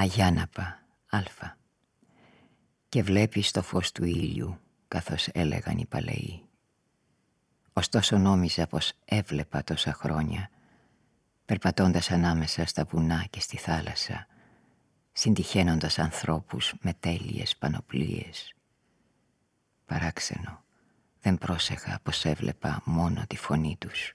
Αγιάναπα, 0.00 0.82
αλφα. 1.10 1.58
Και 2.88 3.02
βλέπεις 3.02 3.50
το 3.50 3.62
φως 3.62 3.92
του 3.92 4.04
ήλιου, 4.04 4.58
καθώς 4.88 5.28
έλεγαν 5.32 5.78
οι 5.78 5.86
παλαιοί. 5.86 6.42
Ωστόσο 7.72 8.18
νόμιζα 8.18 8.66
πως 8.66 8.92
έβλεπα 9.04 9.64
τόσα 9.64 9.92
χρόνια, 9.92 10.50
περπατώντας 11.44 12.10
ανάμεσα 12.10 12.66
στα 12.66 12.84
βουνά 12.84 13.26
και 13.30 13.40
στη 13.40 13.56
θάλασσα, 13.56 14.26
συντυχαίνοντας 15.12 15.98
ανθρώπους 15.98 16.74
με 16.80 16.92
τέλειες 17.00 17.56
πανοπλίες. 17.56 18.54
Παράξενο, 19.86 20.64
δεν 21.20 21.38
πρόσεχα 21.38 21.98
πως 22.02 22.24
έβλεπα 22.24 22.82
μόνο 22.84 23.24
τη 23.26 23.36
φωνή 23.36 23.76
τους. 23.80 24.14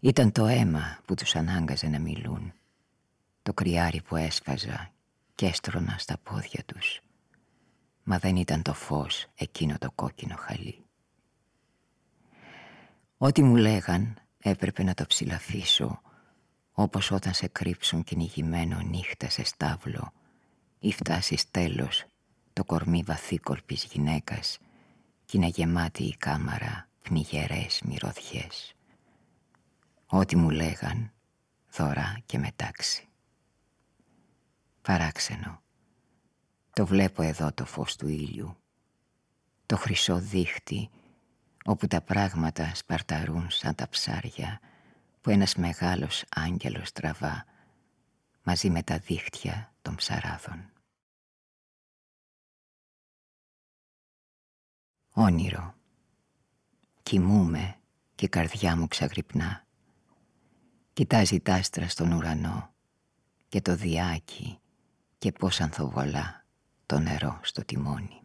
Ήταν 0.00 0.32
το 0.32 0.46
αίμα 0.46 0.98
που 1.04 1.14
τους 1.14 1.36
ανάγκαζε 1.36 1.88
να 1.88 1.98
μιλούν, 1.98 2.52
το 3.42 3.52
κρυάρι 3.54 4.02
που 4.02 4.16
έσφαζα 4.16 4.90
και 5.34 5.46
έστρωνα 5.46 5.96
στα 5.98 6.18
πόδια 6.22 6.64
τους, 6.64 7.00
μα 8.02 8.18
δεν 8.18 8.36
ήταν 8.36 8.62
το 8.62 8.74
φως 8.74 9.26
εκείνο 9.34 9.78
το 9.78 9.90
κόκκινο 9.90 10.36
χαλί. 10.38 10.84
Ό,τι 13.16 13.42
μου 13.42 13.56
λέγαν 13.56 14.16
έπρεπε 14.38 14.82
να 14.82 14.94
το 14.94 15.06
ψηλαφίσω 15.06 16.00
όπως 16.72 17.10
όταν 17.10 17.34
σε 17.34 17.46
κρύψουν 17.46 18.04
κυνηγημένο 18.04 18.80
νύχτα 18.80 19.30
σε 19.30 19.44
στάβλο 19.44 20.12
ή 20.78 20.92
φτάσεις 20.92 21.50
τέλος 21.50 22.04
το 22.52 22.64
κορμί 22.64 23.02
βαθύκολπης 23.02 23.84
γυναίκας 23.84 24.58
κι 25.24 25.36
είναι 25.36 25.46
γεμάτη 25.46 26.02
η 26.02 26.16
κάμαρα 26.16 26.88
πνιγερές 27.02 27.80
μυρωδιές. 27.84 28.74
Ό,τι 30.06 30.36
μου 30.36 30.50
λέγαν 30.50 31.12
δώρα 31.70 32.18
και 32.26 32.38
μετάξι. 32.38 33.09
Παράξενο. 34.90 35.62
Το 36.72 36.86
βλέπω 36.86 37.22
εδώ 37.22 37.52
το 37.52 37.64
φως 37.64 37.96
του 37.96 38.08
ήλιου. 38.08 38.56
Το 39.66 39.76
χρυσό 39.76 40.18
δίχτυ 40.18 40.90
όπου 41.64 41.86
τα 41.86 42.00
πράγματα 42.00 42.74
σπαρταρούν 42.74 43.50
σαν 43.50 43.74
τα 43.74 43.88
ψάρια 43.88 44.60
που 45.20 45.30
ένας 45.30 45.54
μεγάλος 45.54 46.24
άγγελος 46.28 46.92
τραβά 46.92 47.44
μαζί 48.42 48.70
με 48.70 48.82
τα 48.82 48.98
δίχτυα 48.98 49.72
των 49.82 49.94
ψαράδων. 49.94 50.72
Όνειρο. 55.12 55.74
Κοιμούμαι 57.02 57.78
και 58.14 58.24
η 58.24 58.28
καρδιά 58.28 58.76
μου 58.76 58.88
ξαγρυπνά. 58.88 59.66
Κοιτάζει 60.92 61.40
τα 61.40 61.54
άστρα 61.54 61.88
στον 61.88 62.12
ουρανό 62.12 62.74
και 63.48 63.60
το 63.60 63.76
διάκι 63.76 64.59
και 65.20 65.32
πώς 65.32 65.60
ανθοβολά 65.60 66.44
το 66.86 66.98
νερό 66.98 67.40
στο 67.42 67.64
τιμόνι. 67.64 68.22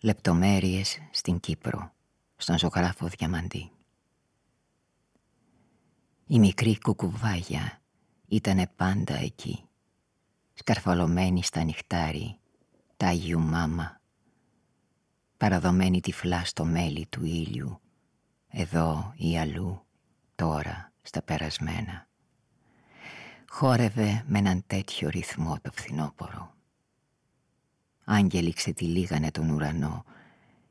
Λεπτομέρειες 0.00 0.98
στην 1.10 1.40
Κύπρο, 1.40 1.92
στον 2.36 2.58
ζωγράφο 2.58 3.06
Διαμαντή. 3.06 3.70
Η 6.26 6.38
μικρή 6.38 6.78
κουκουβάγια 6.78 7.80
ήτανε 8.28 8.66
πάντα 8.76 9.14
εκεί, 9.14 9.64
σκαρφαλωμένη 10.54 11.42
στα 11.42 11.62
νυχτάρι, 11.62 12.38
τα 12.96 13.06
Αγίου 13.06 13.40
Μάμα, 13.40 14.00
παραδομένη 15.36 16.00
τυφλά 16.00 16.44
στο 16.44 16.64
μέλι 16.64 17.06
του 17.06 17.24
ήλιου, 17.24 17.80
εδώ 18.48 19.12
ή 19.16 19.38
αλλού, 19.38 19.86
τώρα 20.34 20.92
στα 21.02 21.22
περασμένα. 21.22 22.07
Χόρευε 23.50 24.24
με 24.26 24.38
έναν 24.38 24.62
τέτοιο 24.66 25.08
ρυθμό 25.08 25.58
το 25.62 25.70
φθινόπορο. 25.72 26.54
Άγγελοι 28.04 28.52
ξετυλίγανε 28.52 29.30
τον 29.30 29.50
ουρανό 29.50 30.04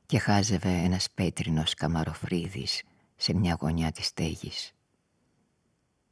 και 0.05 0.19
χάζευε 0.19 0.69
ένας 0.69 1.11
πέτρινος 1.11 1.73
καμαροφρίδης 1.73 2.83
σε 3.15 3.33
μια 3.33 3.57
γωνιά 3.59 3.91
της 3.91 4.05
στέγης. 4.05 4.73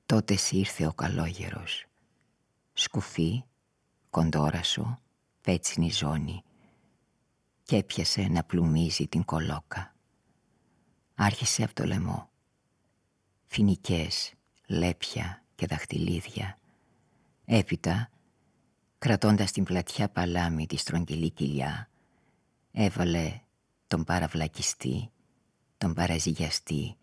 Τότε 0.05 0.37
ήρθε 0.51 0.85
ο 0.85 0.93
καλόγερος, 0.93 1.85
σκουφί, 2.73 3.43
κοντόρασο, 4.09 4.99
πέτσινη 5.41 5.91
ζώνη 5.91 6.43
και 7.63 7.75
έπιασε 7.75 8.27
να 8.27 8.43
πλουμίζει 8.43 9.07
την 9.07 9.25
κολόκα. 9.25 9.95
Άρχισε 11.15 11.63
από 11.63 11.73
το 11.73 11.85
λαιμό. 11.85 12.29
Φινικές, 13.45 14.33
λέπια 14.67 15.44
και 15.55 15.65
δαχτυλίδια. 15.65 16.57
Έπειτα, 17.45 18.09
κρατώντας 18.97 19.51
την 19.51 19.63
πλατιά 19.63 20.09
παλάμη 20.09 20.65
τη 20.65 20.77
στρογγυλή 20.77 21.29
κοιλιά, 21.29 21.89
έβαλε 22.71 23.39
τον 23.87 24.03
παραβλακιστή, 24.03 25.11
τον 25.77 25.93
παραζυγιαστή, 25.93 26.95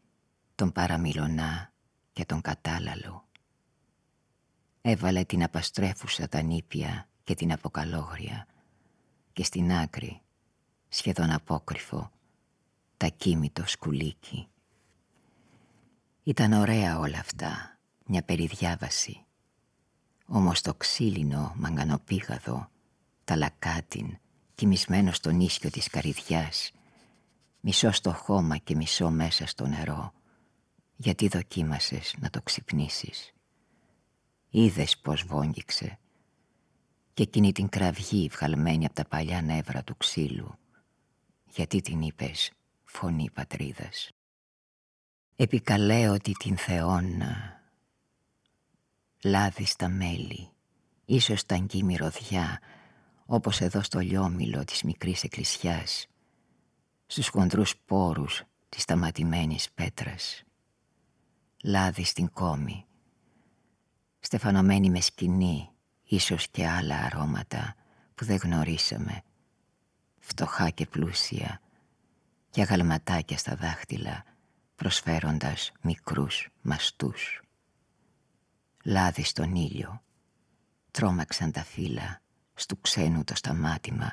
τον 0.54 0.72
παραμιλωνά 0.72 1.72
και 2.12 2.24
τον 2.24 2.40
κατάλαλο. 2.40 3.28
Έβαλε 4.80 5.24
την 5.24 5.42
απαστρέφουσα 5.42 6.28
τα 6.28 6.42
νήπια 6.42 7.08
και 7.24 7.34
την 7.34 7.52
αποκαλόγρια 7.52 8.46
και 9.32 9.44
στην 9.44 9.72
άκρη, 9.72 10.20
σχεδόν 10.88 11.30
απόκρυφο, 11.30 12.10
τα 12.96 13.10
κοίμητο 13.10 13.66
σκουλίκι. 13.66 14.46
Ήταν 16.22 16.52
ωραία 16.52 16.98
όλα 16.98 17.18
αυτά, 17.18 17.71
μια 18.12 18.22
περιδιάβαση. 18.22 19.24
Όμως 20.26 20.60
το 20.60 20.74
ξύλινο 20.74 21.52
μαγκανοπήγαδο, 21.56 22.70
τα 23.24 23.36
λακάτιν, 23.36 24.18
κοιμισμένο 24.54 25.12
στον 25.12 25.40
ίσιο 25.40 25.70
της 25.70 25.88
καρυδιάς, 25.88 26.70
μισό 27.60 27.90
στο 27.90 28.12
χώμα 28.12 28.56
και 28.56 28.74
μισό 28.74 29.10
μέσα 29.10 29.46
στο 29.46 29.66
νερό, 29.66 30.12
γιατί 30.96 31.28
δοκίμασες 31.28 32.14
να 32.18 32.30
το 32.30 32.42
ξυπνήσεις. 32.42 33.32
Είδες 34.50 34.98
πως 34.98 35.22
βόγγιξε 35.22 35.98
και 37.14 37.22
εκείνη 37.22 37.52
την 37.52 37.68
κραυγή 37.68 38.28
βγαλμένη 38.28 38.84
από 38.84 38.94
τα 38.94 39.04
παλιά 39.04 39.42
νεύρα 39.42 39.84
του 39.84 39.96
ξύλου, 39.96 40.58
γιατί 41.50 41.80
την 41.80 42.02
είπες 42.02 42.52
φωνή 42.84 43.30
πατρίδας. 43.30 44.10
ότι 46.10 46.32
την 46.32 46.56
θεώνα 46.56 47.61
λάδι 49.24 49.64
στα 49.64 49.88
μέλη, 49.88 50.50
ίσως 51.04 51.46
τα 51.46 51.54
αγγεί 51.54 51.82
μυρωδιά, 51.82 52.60
όπως 53.26 53.60
εδώ 53.60 53.82
στο 53.82 53.98
λιόμιλο 53.98 54.64
της 54.64 54.82
μικρής 54.82 55.22
εκκλησιάς, 55.22 56.06
στους 57.06 57.28
χοντρούς 57.28 57.76
πόρους 57.76 58.42
της 58.68 58.82
σταματημένης 58.82 59.70
πέτρας. 59.74 60.42
Λάδι 61.64 62.04
στην 62.04 62.32
κόμη, 62.32 62.86
στεφανωμένη 64.20 64.90
με 64.90 65.00
σκηνή, 65.00 65.70
ίσως 66.04 66.48
και 66.48 66.68
άλλα 66.68 66.96
αρώματα 66.96 67.74
που 68.14 68.24
δεν 68.24 68.36
γνωρίσαμε, 68.36 69.22
φτωχά 70.18 70.70
και 70.70 70.86
πλούσια, 70.86 71.60
και 72.50 72.60
αγαλματάκια 72.60 73.36
στα 73.36 73.56
δάχτυλα, 73.56 74.24
προσφέροντας 74.74 75.72
μικρούς 75.82 76.48
μαστούς 76.62 77.41
λάδι 78.82 79.22
στον 79.22 79.54
ήλιο. 79.54 80.02
Τρόμαξαν 80.90 81.52
τα 81.52 81.64
φύλλα 81.64 82.20
στου 82.54 82.80
ξένου 82.80 83.24
το 83.24 83.34
σταμάτημα 83.34 84.12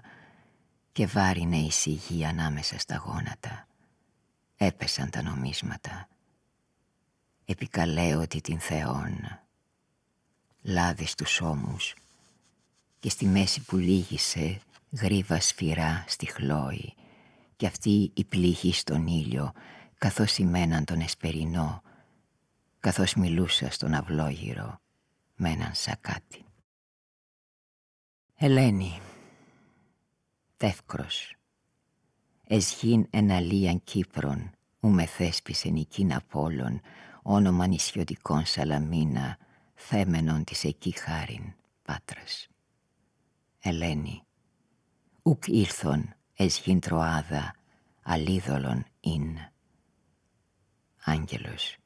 και 0.91 1.07
βάρινε 1.07 1.57
η 1.57 1.71
σιγή 1.71 2.25
ανάμεσα 2.25 2.79
στα 2.79 2.95
γόνατα. 2.95 3.67
Έπεσαν 4.57 5.09
τα 5.09 5.21
νομίσματα. 5.21 6.07
ότι 8.15 8.41
την 8.41 8.59
Θεόν. 8.59 9.39
Λάδι 10.61 11.05
στους 11.05 11.41
ώμους 11.41 11.95
και 12.99 13.09
στη 13.09 13.25
μέση 13.25 13.61
που 13.61 13.77
λύγησε 13.77 14.59
γρίβα 14.91 15.39
σφυρά 15.39 16.03
στη 16.07 16.25
χλόη 16.25 16.93
και 17.55 17.67
αυτή 17.67 18.11
η 18.13 18.23
πληγή 18.23 18.73
στον 18.73 19.07
ήλιο 19.07 19.53
καθώςημέναν 19.97 20.85
τον 20.85 20.99
εσπερινό 20.99 21.81
καθώς 22.79 23.13
μιλούσα 23.13 23.71
στον 23.71 23.93
αυλόγυρο 23.93 24.79
με 25.35 25.49
έναν 25.49 25.73
σακάτι. 25.73 26.45
Ελένη, 28.35 28.99
τεύκρος, 30.57 31.35
εσγήν 32.43 33.07
εναλίαν 33.09 33.83
Κύπρον, 33.83 34.51
ου 34.79 34.89
με 34.89 35.05
θέσπισεν 35.05 35.75
εκείνα 35.75 36.17
Απόλλων, 36.17 36.81
όνομα 37.21 37.67
νησιωτικών 37.67 38.45
Σαλαμίνα, 38.45 39.37
θέμενον 39.73 40.43
της 40.43 40.63
εκεί 40.63 40.91
χάριν, 40.91 41.53
πάτρας. 41.83 42.47
Ελένη, 43.59 44.23
ουκ 45.21 45.47
ήλθον 45.47 46.13
εσγήν 46.33 46.79
τροάδα, 46.79 47.55
αλίδωλον 48.01 48.85
ειν. 48.99 49.37
Άγγελος, 51.03 51.78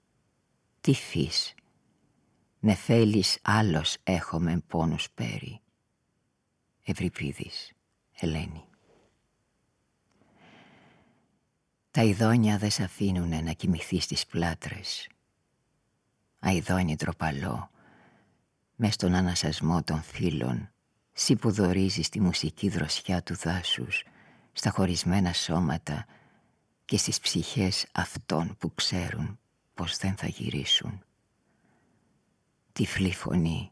τι 0.83 0.93
φύς, 0.93 1.53
Νεφέλης 2.59 3.39
άλλος 3.41 3.97
έχομεν 4.03 4.63
πόνους 4.67 5.11
πέρι. 5.11 5.61
Ευρυπίδης, 6.85 7.71
Ελένη. 8.19 8.63
Τα 11.91 12.01
ειδόνια 12.03 12.57
δεν 12.57 12.71
σ' 12.71 12.79
αφήνουνε 12.79 13.41
να 13.41 13.51
κοιμηθείς 13.51 14.03
στις 14.03 14.25
πλάτρες. 14.25 15.09
Αιδόνι 16.39 16.95
τροπαλό 16.95 17.69
μες 18.75 18.93
στον 18.93 19.13
ανασασμό 19.13 19.83
των 19.83 20.01
φίλων 20.01 20.71
Σύ 21.13 21.35
που 21.35 21.51
δορίζεις 21.51 22.09
τη 22.09 22.19
μουσική 22.19 22.69
δροσιά 22.69 23.23
του 23.23 23.35
δάσους 23.35 24.03
Στα 24.51 24.69
χωρισμένα 24.69 25.33
σώματα 25.33 26.05
Και 26.85 26.97
στις 26.97 27.19
ψυχές 27.19 27.85
αυτών 27.91 28.57
που 28.57 28.73
ξέρουν 28.73 29.37
Πως 29.73 29.97
δεν 29.97 30.15
θα 30.15 30.27
γυρίσουν 30.27 31.03
Τυφλή 32.73 33.13
φωνή 33.13 33.71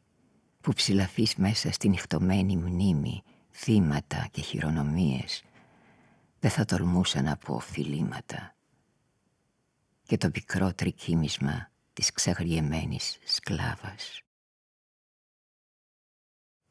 που 0.62 0.74
ψηλαφείς 0.74 1.36
μέσα 1.36 1.72
στην 1.72 1.90
νυχτωμένη 1.90 2.58
μνήμη 2.58 3.24
Θύματα 3.52 4.28
και 4.32 4.42
χειρονομίες 4.42 5.44
Δεν 6.40 6.52
θα 6.52 6.66
τολμούσα 6.66 7.22
να 7.22 7.38
πω 7.38 7.60
φιλήματα 7.60 8.56
Και 10.04 10.18
το 10.18 10.30
πικρό 10.30 10.74
τρικύμισμα 10.74 11.72
της 11.94 12.12
ξαγριεμένης 12.12 13.18
σκλάβας 13.24 14.22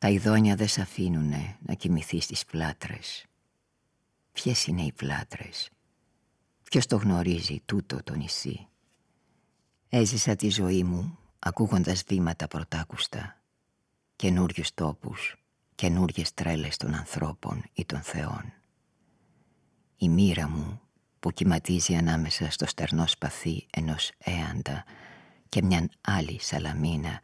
τα 0.01 0.09
ειδόνια 0.09 0.57
δεν 0.57 0.69
σ' 0.69 0.79
αφήνουνε 0.79 1.59
να 1.67 1.75
κοιμηθεί 1.75 2.21
στις 2.21 2.45
πλάτρες. 2.45 3.27
Ποιες 4.33 4.67
είναι 4.67 4.83
οι 4.83 4.93
πλάτρες, 4.93 5.71
ποιος 6.63 6.87
το 6.87 6.97
γνωρίζει 6.97 7.63
τούτο 7.65 8.03
το 8.03 8.15
νησί; 8.15 8.69
Έζησα 9.91 10.37
τη 10.37 10.49
ζωή 10.49 10.85
μου 10.85 11.19
ακούγοντας 11.39 12.03
βήματα 12.03 12.49
πρωτάκουστα, 12.49 13.41
καινούριους 14.17 14.75
τόπους, 14.75 15.37
καινούριες 15.75 16.35
τρέλες 16.35 16.77
των 16.77 16.95
ανθρώπων 16.95 17.65
ή 17.73 17.85
των 17.85 18.01
θεών. 18.01 18.53
Η 19.97 20.09
μοίρα 20.09 20.49
μου 20.49 20.81
που 21.21 21.31
κυματίζει 21.33 21.95
ανάμεσα 21.95 22.51
στο 22.51 22.67
στερνό 22.67 23.07
σπαθί 23.07 23.67
ενός 23.71 24.11
έαντα 24.19 24.85
και 25.49 25.63
μιαν 25.63 25.91
άλλη 26.01 26.41
σαλαμίνα 26.41 27.21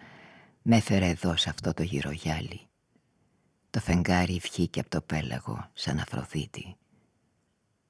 με 0.62 0.76
έφερε 0.76 1.08
εδώ 1.08 1.36
σε 1.36 1.50
αυτό 1.50 1.72
το 1.72 1.82
γυρογιάλι 1.82 2.66
το 3.76 3.82
φεγγάρι 3.82 4.38
βγήκε 4.38 4.80
από 4.80 4.90
το 4.90 5.00
πέλαγο 5.00 5.70
σαν 5.72 5.98
Αφροδίτη. 5.98 6.76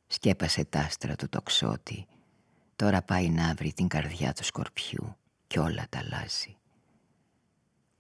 Σκέπασε 0.07 0.65
τ' 0.65 0.77
άστρα 0.77 1.17
του 1.17 1.29
τοξότη. 1.29 2.07
Τώρα 2.77 3.03
πάει 3.03 3.29
να 3.29 3.55
βρει 3.55 3.73
την 3.73 3.89
καρδιά 3.89 4.33
του 4.33 4.45
σκορπιού 4.45 5.17
κι 5.47 5.59
όλα 5.59 5.87
τα 5.89 5.99
αλλάζει. 5.99 6.57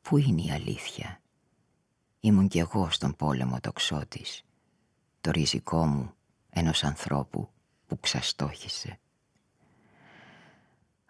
Πού 0.02 0.16
είναι 0.16 0.42
η 0.42 0.50
αλήθεια; 0.50 1.20
Ήμουν 2.20 2.48
κι 2.48 2.58
εγώ 2.58 2.90
στον 2.90 3.16
πόλεμο 3.16 3.60
τοξότης. 3.60 4.44
Το 5.20 5.30
ριζικό 5.30 5.86
μου 5.86 6.14
ενός 6.50 6.84
ανθρώπου 6.84 7.48
που 7.86 8.00
ξαστόχησε. 8.00 8.98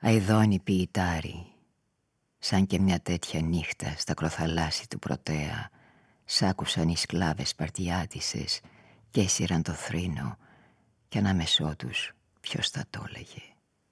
Αιδόνι 0.00 0.58
ποιητάρι, 0.58 1.52
σαν 2.38 2.66
και 2.66 2.78
μια 2.78 3.00
τέτοια 3.00 3.40
νύχτα 3.40 3.94
στα 3.96 4.14
κροθαλάσσι 4.14 4.88
του 4.88 4.98
πρωτέα 4.98 5.70
Σ' 6.28 6.42
άκουσαν 6.42 6.88
οι 6.88 6.96
σκλάβες 6.96 7.54
παρτιάτισες 7.54 8.60
και 9.10 9.20
έσυραν 9.20 9.62
το 9.62 9.72
θρήνο 9.72 10.36
και 11.08 11.18
ανάμεσό 11.18 11.76
τους 11.76 12.12
ποιος 12.40 12.68
θα 12.68 12.84
το 12.90 13.04
έλεγε, 13.08 13.42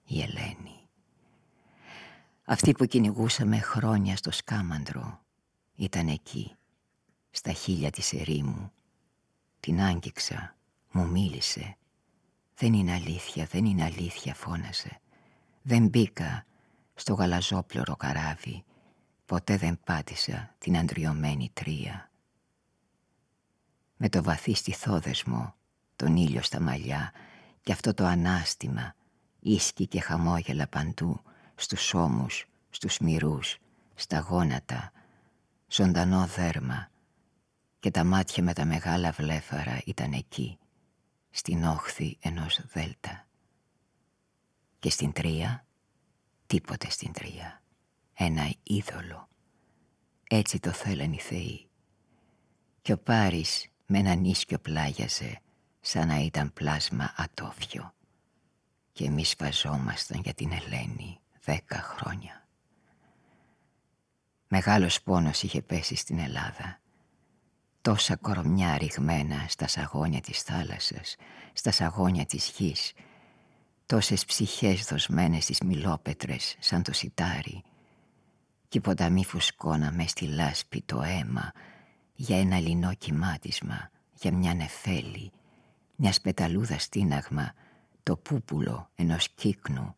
η 0.06 0.20
Ελένη. 0.22 0.88
Αυτή 2.44 2.72
που 2.72 2.86
κυνηγούσαμε 2.86 3.58
χρόνια 3.58 4.16
στο 4.16 4.30
σκάμαντρο 4.30 5.20
ήταν 5.74 6.08
εκεί, 6.08 6.54
στα 7.30 7.52
χείλια 7.52 7.90
της 7.90 8.12
ερήμου. 8.12 8.72
Την 9.60 9.80
άγγιξα, 9.80 10.56
μου 10.92 11.06
μίλησε. 11.06 11.76
Δεν 12.54 12.72
είναι 12.72 12.92
αλήθεια, 12.92 13.46
δεν 13.50 13.64
είναι 13.64 13.84
αλήθεια 13.84 14.34
φώνασε. 14.34 15.00
Δεν 15.62 15.88
μπήκα 15.88 16.46
στο 16.94 17.14
γαλαζόπλωρο 17.14 17.96
καράβι, 17.96 18.64
ποτέ 19.26 19.56
δεν 19.56 19.80
πάτησα 19.84 20.54
την 20.58 20.76
αντριωμένη 20.76 21.50
τρία 21.52 22.08
με 23.96 24.08
το 24.08 24.22
βαθύ 24.22 24.54
στιθόδεσμο, 24.54 25.54
τον 25.96 26.16
ήλιο 26.16 26.42
στα 26.42 26.60
μαλλιά 26.60 27.12
και 27.62 27.72
αυτό 27.72 27.94
το 27.94 28.04
ανάστημα, 28.04 28.94
ίσκη 29.44 29.86
και 29.86 30.00
χαμόγελα 30.00 30.66
παντού, 30.66 31.20
στους 31.54 31.94
ώμους, 31.94 32.46
στους 32.70 32.98
μυρούς, 32.98 33.58
στα 33.94 34.18
γόνατα, 34.18 34.92
ζωντανό 35.68 36.26
δέρμα 36.26 36.90
και 37.78 37.90
τα 37.90 38.04
μάτια 38.04 38.42
με 38.42 38.52
τα 38.52 38.64
μεγάλα 38.64 39.10
βλέφαρα 39.10 39.80
ήταν 39.84 40.12
εκεί, 40.12 40.58
στην 41.30 41.64
όχθη 41.64 42.16
ενός 42.20 42.60
δέλτα. 42.66 43.26
Και 44.78 44.90
στην 44.90 45.12
τρία, 45.12 45.64
τίποτε 46.46 46.90
στην 46.90 47.12
τρία, 47.12 47.62
ένα 48.14 48.54
είδωλο. 48.62 49.28
Έτσι 50.28 50.60
το 50.60 50.72
θέλαν 50.72 51.12
οι 51.12 51.18
θεοί. 51.18 51.68
Και 52.82 52.92
ο 52.92 52.98
Πάρης 52.98 53.68
με 53.86 53.98
ένα 53.98 54.14
νίσκιο 54.14 54.58
πλάγιαζε 54.58 55.40
σαν 55.80 56.06
να 56.06 56.18
ήταν 56.18 56.52
πλάσμα 56.52 57.14
ατόφιο 57.16 57.93
και 58.94 59.04
εμείς 59.04 59.34
βαζόμασταν 59.38 60.20
για 60.20 60.34
την 60.34 60.52
Ελένη 60.52 61.18
δέκα 61.44 61.76
χρόνια. 61.76 62.46
Μεγάλος 64.48 65.02
πόνος 65.02 65.42
είχε 65.42 65.62
πέσει 65.62 65.94
στην 65.94 66.18
Ελλάδα. 66.18 66.80
Τόσα 67.80 68.16
κορομιά 68.16 68.78
ρηγμένα 68.78 69.44
στα 69.48 69.68
σαγόνια 69.68 70.20
της 70.20 70.42
θάλασσας, 70.42 71.16
στα 71.52 71.70
σαγόνια 71.70 72.26
της 72.26 72.52
γης, 72.56 72.92
τόσες 73.86 74.24
ψυχές 74.24 74.84
δοσμένες 74.84 75.42
στις 75.42 75.60
μιλόπετρες 75.60 76.56
σαν 76.58 76.82
το 76.82 76.92
σιτάρι. 76.92 77.62
Και 78.68 78.78
οι 78.78 78.80
ποταμοί 78.80 79.24
φουσκώνα 79.24 80.04
στη 80.06 80.26
λάσπη 80.26 80.82
το 80.82 81.02
αίμα 81.02 81.52
για 82.14 82.38
ένα 82.40 82.58
λινό 82.58 82.94
κοιμάτισμα, 82.94 83.90
για 84.20 84.32
μια 84.32 84.54
νεφέλη, 84.54 85.32
μιας 85.96 86.14
σπεταλούδα 86.14 86.78
στίναγμα, 86.78 87.54
το 88.04 88.16
πούπουλο 88.16 88.90
ενός 88.94 89.28
κύκνου, 89.28 89.96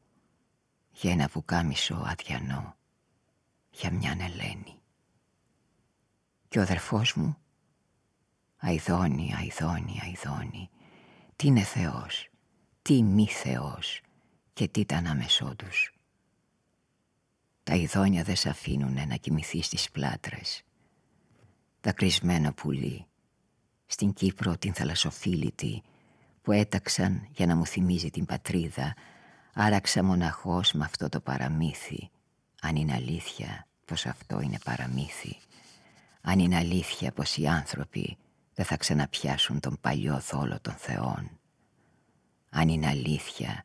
για 0.93 1.13
ένα 1.13 1.27
βουκάμισο 1.27 2.03
αδιανό, 2.07 2.77
για 3.71 3.93
μια 3.93 4.11
Ελένη. 4.11 4.81
Και 6.49 6.59
ο 6.59 6.63
αδερφός 6.63 7.15
μου, 7.15 7.37
αιδώνει, 8.61 9.35
αιδώνει, 9.43 10.01
αιδώνει, 10.03 10.71
τι 11.37 11.47
είναι 11.47 11.63
Θεός, 11.63 12.29
τι 12.83 13.03
μη 13.03 13.27
Θεός 13.27 14.01
και 14.53 14.69
τι 14.69 14.81
ήταν 14.81 14.99
ανάμεσό 14.99 15.55
τους. 15.57 15.95
Τα 17.63 17.75
ειδόνια 17.75 18.23
δεν 18.23 18.37
σ' 18.37 18.47
αφήνουνε 18.47 19.05
να 19.05 19.17
κοιμηθεί 19.17 19.63
στις 19.63 19.91
πλάτρες 19.91 20.65
δακρυσμένο 21.87 22.53
πουλί 22.53 23.07
Στην 23.87 24.13
Κύπρο 24.13 24.57
την 24.57 24.75
θαλασσοφίλητη 24.75 25.83
Που 26.47 26.53
έταξαν 26.53 27.29
για 27.31 27.47
να 27.47 27.57
μου 27.57 27.67
θυμίζει 27.67 28.11
την 28.11 28.25
πατρίδα 28.25 28.95
Άραξα 29.55 30.03
μοναχός 30.03 30.73
με 30.73 30.85
αυτό 30.85 31.09
το 31.09 31.21
παραμύθι. 31.21 32.11
Αν 32.61 32.77
είναι 32.77 32.93
αλήθεια 32.93 33.67
πως 33.85 34.07
αυτό 34.07 34.41
είναι 34.41 34.59
παραμύθι. 34.65 35.37
Αν 36.21 36.39
είναι 36.39 36.57
αλήθεια 36.57 37.13
πως 37.13 37.37
οι 37.37 37.47
άνθρωποι 37.47 38.17
Δεν 38.55 38.65
θα 38.65 38.77
ξαναπιάσουν 38.77 39.61
τον 39.61 39.79
παλιό 39.81 40.21
δόλο 40.31 40.59
των 40.61 40.75
θεών. 40.75 41.31
Αν 42.51 42.69
είναι 42.69 42.87
αλήθεια 42.87 43.65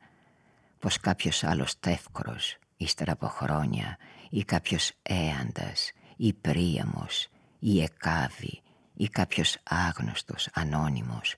πως 0.79 0.99
κάποιος 0.99 1.43
άλλος 1.43 1.79
τεύκρος 1.79 2.57
Ύστερα 2.77 3.11
από 3.11 3.27
χρόνια 3.27 3.97
Ή 4.29 4.43
κάποιος 4.43 4.91
έαντας 5.01 5.91
Ή 6.15 6.33
πρίαμος 6.33 7.27
ή 7.59 7.81
εκάβη 7.81 8.61
ή 8.93 9.07
κάποιος 9.07 9.57
άγνωστος 9.63 10.49
ανώνυμος 10.53 11.35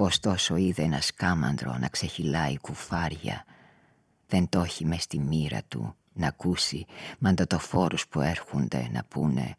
πως 0.00 0.20
τόσο 0.20 0.56
είδε 0.56 0.82
ένα 0.82 1.00
σκάμαντρο 1.00 1.76
να 1.78 1.88
ξεχυλάει 1.88 2.58
κουφάρια 2.58 3.44
δεν 4.26 4.48
το 4.48 4.60
έχει 4.60 4.84
μες 4.84 5.02
στη 5.02 5.18
μοίρα 5.18 5.62
του 5.68 5.96
να 6.12 6.26
ακούσει 6.26 6.86
μαντατοφόρους 7.18 8.08
που 8.08 8.20
έρχονται 8.20 8.88
να 8.92 9.04
πούνε 9.04 9.56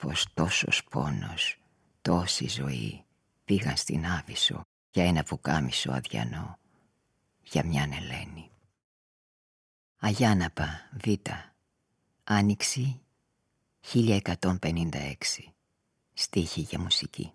πως 0.00 0.26
τόσος 0.34 0.84
πόνος, 0.84 1.60
τόση 2.02 2.48
ζωή 2.48 3.04
πήγαν 3.44 3.76
στην 3.76 4.06
Άβυσσο 4.06 4.64
για 4.90 5.04
ένα 5.04 5.22
πουκάμισο 5.22 5.92
αδιανό, 5.92 6.58
για 7.42 7.64
μιαν 7.64 7.92
Ελένη. 7.92 8.50
Αγιάναπα, 9.98 10.90
Β. 11.04 11.08
Άνοιξη 12.24 13.00
1156 13.92 15.14
Στίχη 16.12 16.60
για 16.60 16.78
μουσική 16.78 17.32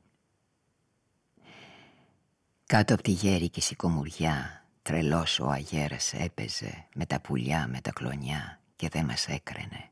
Κάτω 2.65 2.93
από 2.93 3.03
τη 3.03 3.12
γέρικη 3.12 3.62
σηκωμουριά 3.62 4.65
Τρελός 4.82 5.39
ο 5.39 5.50
αγέρας 5.50 6.13
έπαιζε 6.13 6.88
Με 6.96 7.05
τα 7.05 7.22
πουλιά, 7.22 7.67
με 7.67 7.82
τα 7.82 7.91
κλονιά 7.91 8.60
Και 8.75 8.89
δεν 8.89 9.05
μας 9.05 9.27
έκραινε. 9.27 9.89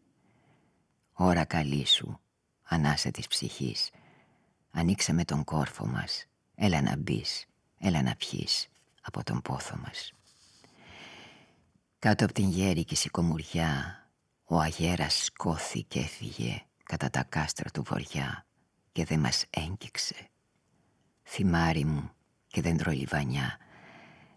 Ώρα 1.14 1.46
καλή 1.46 1.86
σου, 1.86 2.20
ανάσα 2.64 3.12
της 3.12 3.28
ψυχής. 3.28 3.90
Ανοίξαμε 4.72 5.26
τον 5.26 5.44
κόρφο 5.44 5.86
μας. 5.86 6.26
Έλα 6.56 6.82
να 6.82 6.98
μπεις, 6.98 7.46
έλα 7.78 8.02
να 8.02 8.16
πιείς 8.16 8.68
από 9.02 9.24
τον 9.24 9.42
πόθο 9.42 9.78
μας. 9.78 10.14
Κάτω 12.00 12.24
από 12.24 12.34
την 12.34 12.50
γέρικη 12.50 12.96
σηκωμουριά 12.96 14.06
Ο 14.44 14.60
αγέρας 14.60 15.24
σκόθη 15.24 15.84
και 15.84 16.00
έφυγε 16.00 16.62
Κατά 16.84 17.10
τα 17.10 17.24
κάστρα 17.24 17.70
του 17.70 17.84
βοριά 17.84 18.46
Και 18.92 19.06
δεν 19.06 19.20
μας 19.20 19.46
έγκυξε. 19.50 20.30
Θυμάρι 21.24 21.86
μου 21.86 22.12
και 22.52 22.62
δεντρολιβανιά 22.62 23.58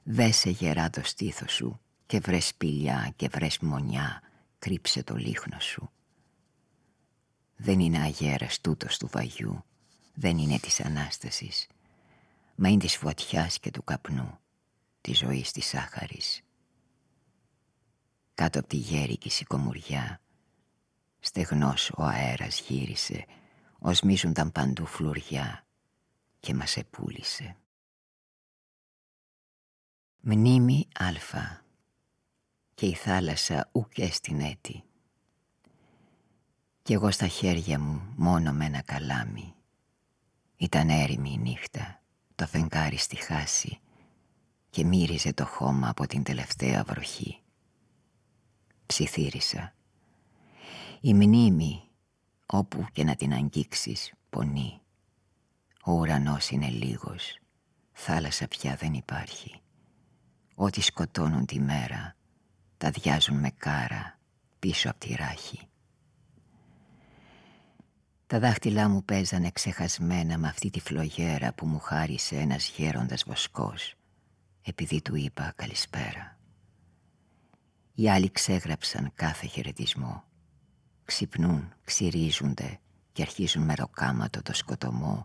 Δέσε 0.03 0.51
γερά 0.51 0.91
το 0.91 1.01
στήθος 1.05 1.53
σου 1.53 1.81
Και 2.07 2.19
βρες 2.19 2.47
σπηλιά 2.47 3.13
και 3.17 3.29
βρες 3.29 3.59
μονιά 3.59 4.23
Κρύψε 4.59 5.03
το 5.03 5.17
λίχνος 5.17 5.65
σου. 5.65 5.91
Δεν 7.57 7.81
είναι 7.81 7.99
αγέρας 7.99 8.61
τούτος 8.61 8.99
του 8.99 9.09
βαγιού 9.13 9.65
Δεν 10.15 10.39
είναι 10.39 10.59
της 10.59 10.81
Ανάστασης 10.81 11.67
Μα 12.55 12.69
είναι 12.69 12.79
της 12.79 12.97
φωτιάς 12.97 13.59
και 13.59 13.71
του 13.71 13.85
καπνού 13.85 14.39
Της 15.01 15.19
ζωής 15.19 15.53
της 15.53 15.67
σάχαρης 15.67 16.43
Κάτω 18.35 18.59
από 18.59 18.69
τη 18.69 18.77
γέρικη 18.77 19.31
σηκωμουριά 19.31 20.21
Στεγνός 21.21 21.91
ο 21.91 22.03
αέρας 22.03 22.61
γύρισε 22.61 23.25
Οσμίζονταν 23.79 24.53
παντού 24.53 24.87
φλουριά 24.87 25.67
Και 26.41 26.55
μας 26.55 26.77
επούλησε 26.77 27.57
Μνήμη 30.27 30.89
αλφα 30.99 31.65
Και 32.75 32.87
η 32.87 32.95
θάλασσα 32.95 33.69
ουκ 33.73 33.93
στην 34.11 34.41
έτη. 34.41 34.85
Κι 36.83 36.93
εγώ 36.93 37.11
στα 37.11 37.27
χέρια 37.27 37.79
μου 37.79 38.13
μόνο 38.17 38.53
με 38.53 38.65
ένα 38.65 38.83
καλάμι. 38.83 39.55
Ήταν 40.57 40.89
έρημη 40.89 41.33
η 41.33 41.39
νύχτα 41.39 42.03
Το 42.35 42.47
φεγγάρι 42.47 42.97
στη 42.97 43.17
χάση 43.17 43.79
Και 44.71 44.85
μύριζε 44.85 45.33
το 45.33 45.47
χώμα 45.47 45.89
από 45.89 46.07
την 46.07 46.23
τελευταία 46.23 46.85
βροχή. 46.85 47.41
Ψιθύρισα. 48.87 49.75
Η 51.01 51.15
μνήμη 51.15 51.83
όπου 52.47 52.87
και 52.93 53.05
να 53.05 53.15
την 53.15 53.33
αγγίξεις 53.33 54.13
πονεί. 54.31 54.81
Ο 55.85 55.93
ουρανός 55.93 56.51
είναι 56.51 56.69
λίγος. 56.69 57.39
Θάλασσα 57.93 58.49
πια 58.49 58.77
δεν 58.77 58.95
υπάρχει 58.95 59.59
Ό,τι 60.55 60.81
σκοτώνουν 60.81 61.47
τη 61.47 61.61
μέρα 61.61 62.17
Τα 62.77 62.91
διάζουν 62.91 63.39
με 63.39 63.51
κάρα 63.51 64.19
Πίσω 64.59 64.91
από 64.91 64.99
τη 64.99 65.15
ράχη. 65.15 65.69
Τα 68.27 68.39
δάχτυλά 68.39 68.89
μου 68.89 69.05
παίζανε 69.05 69.51
ξεχασμένα 69.51 70.39
Με 70.39 70.49
αυτή 70.49 70.71
τη 70.71 70.81
φλογέρα 70.81 71.53
που 71.53 71.67
μου 71.67 71.79
χάρισε 71.79 72.37
Ένας 72.37 72.69
γέροντας 72.69 73.25
βοσκός 73.25 73.95
Επειδή 74.63 75.03
του 75.03 75.15
είπα 75.15 75.53
καλησπέρα 75.57 76.39
Οι 77.95 78.11
άλλοι 78.11 78.31
ξέγραψαν 78.31 79.13
κάθε 79.15 79.47
χαιρετισμό. 79.47 80.25
Ξυπνούν, 81.05 81.73
ξυρίζονται 81.85 82.79
Και 83.13 83.23
αρχίζουν 83.23 83.63
με 83.63 83.75
ροκάματο 83.75 84.43
το 84.43 84.53
σκοτωμό 84.53 85.25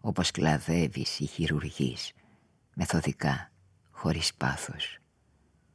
Όπως 0.00 0.30
κλαδεύεις 0.30 1.18
ή 1.18 1.26
χειρουργείς 1.26 2.12
Μεθοδικά 2.74 3.49
χωρίς 4.00 4.34
πάθος. 4.34 4.98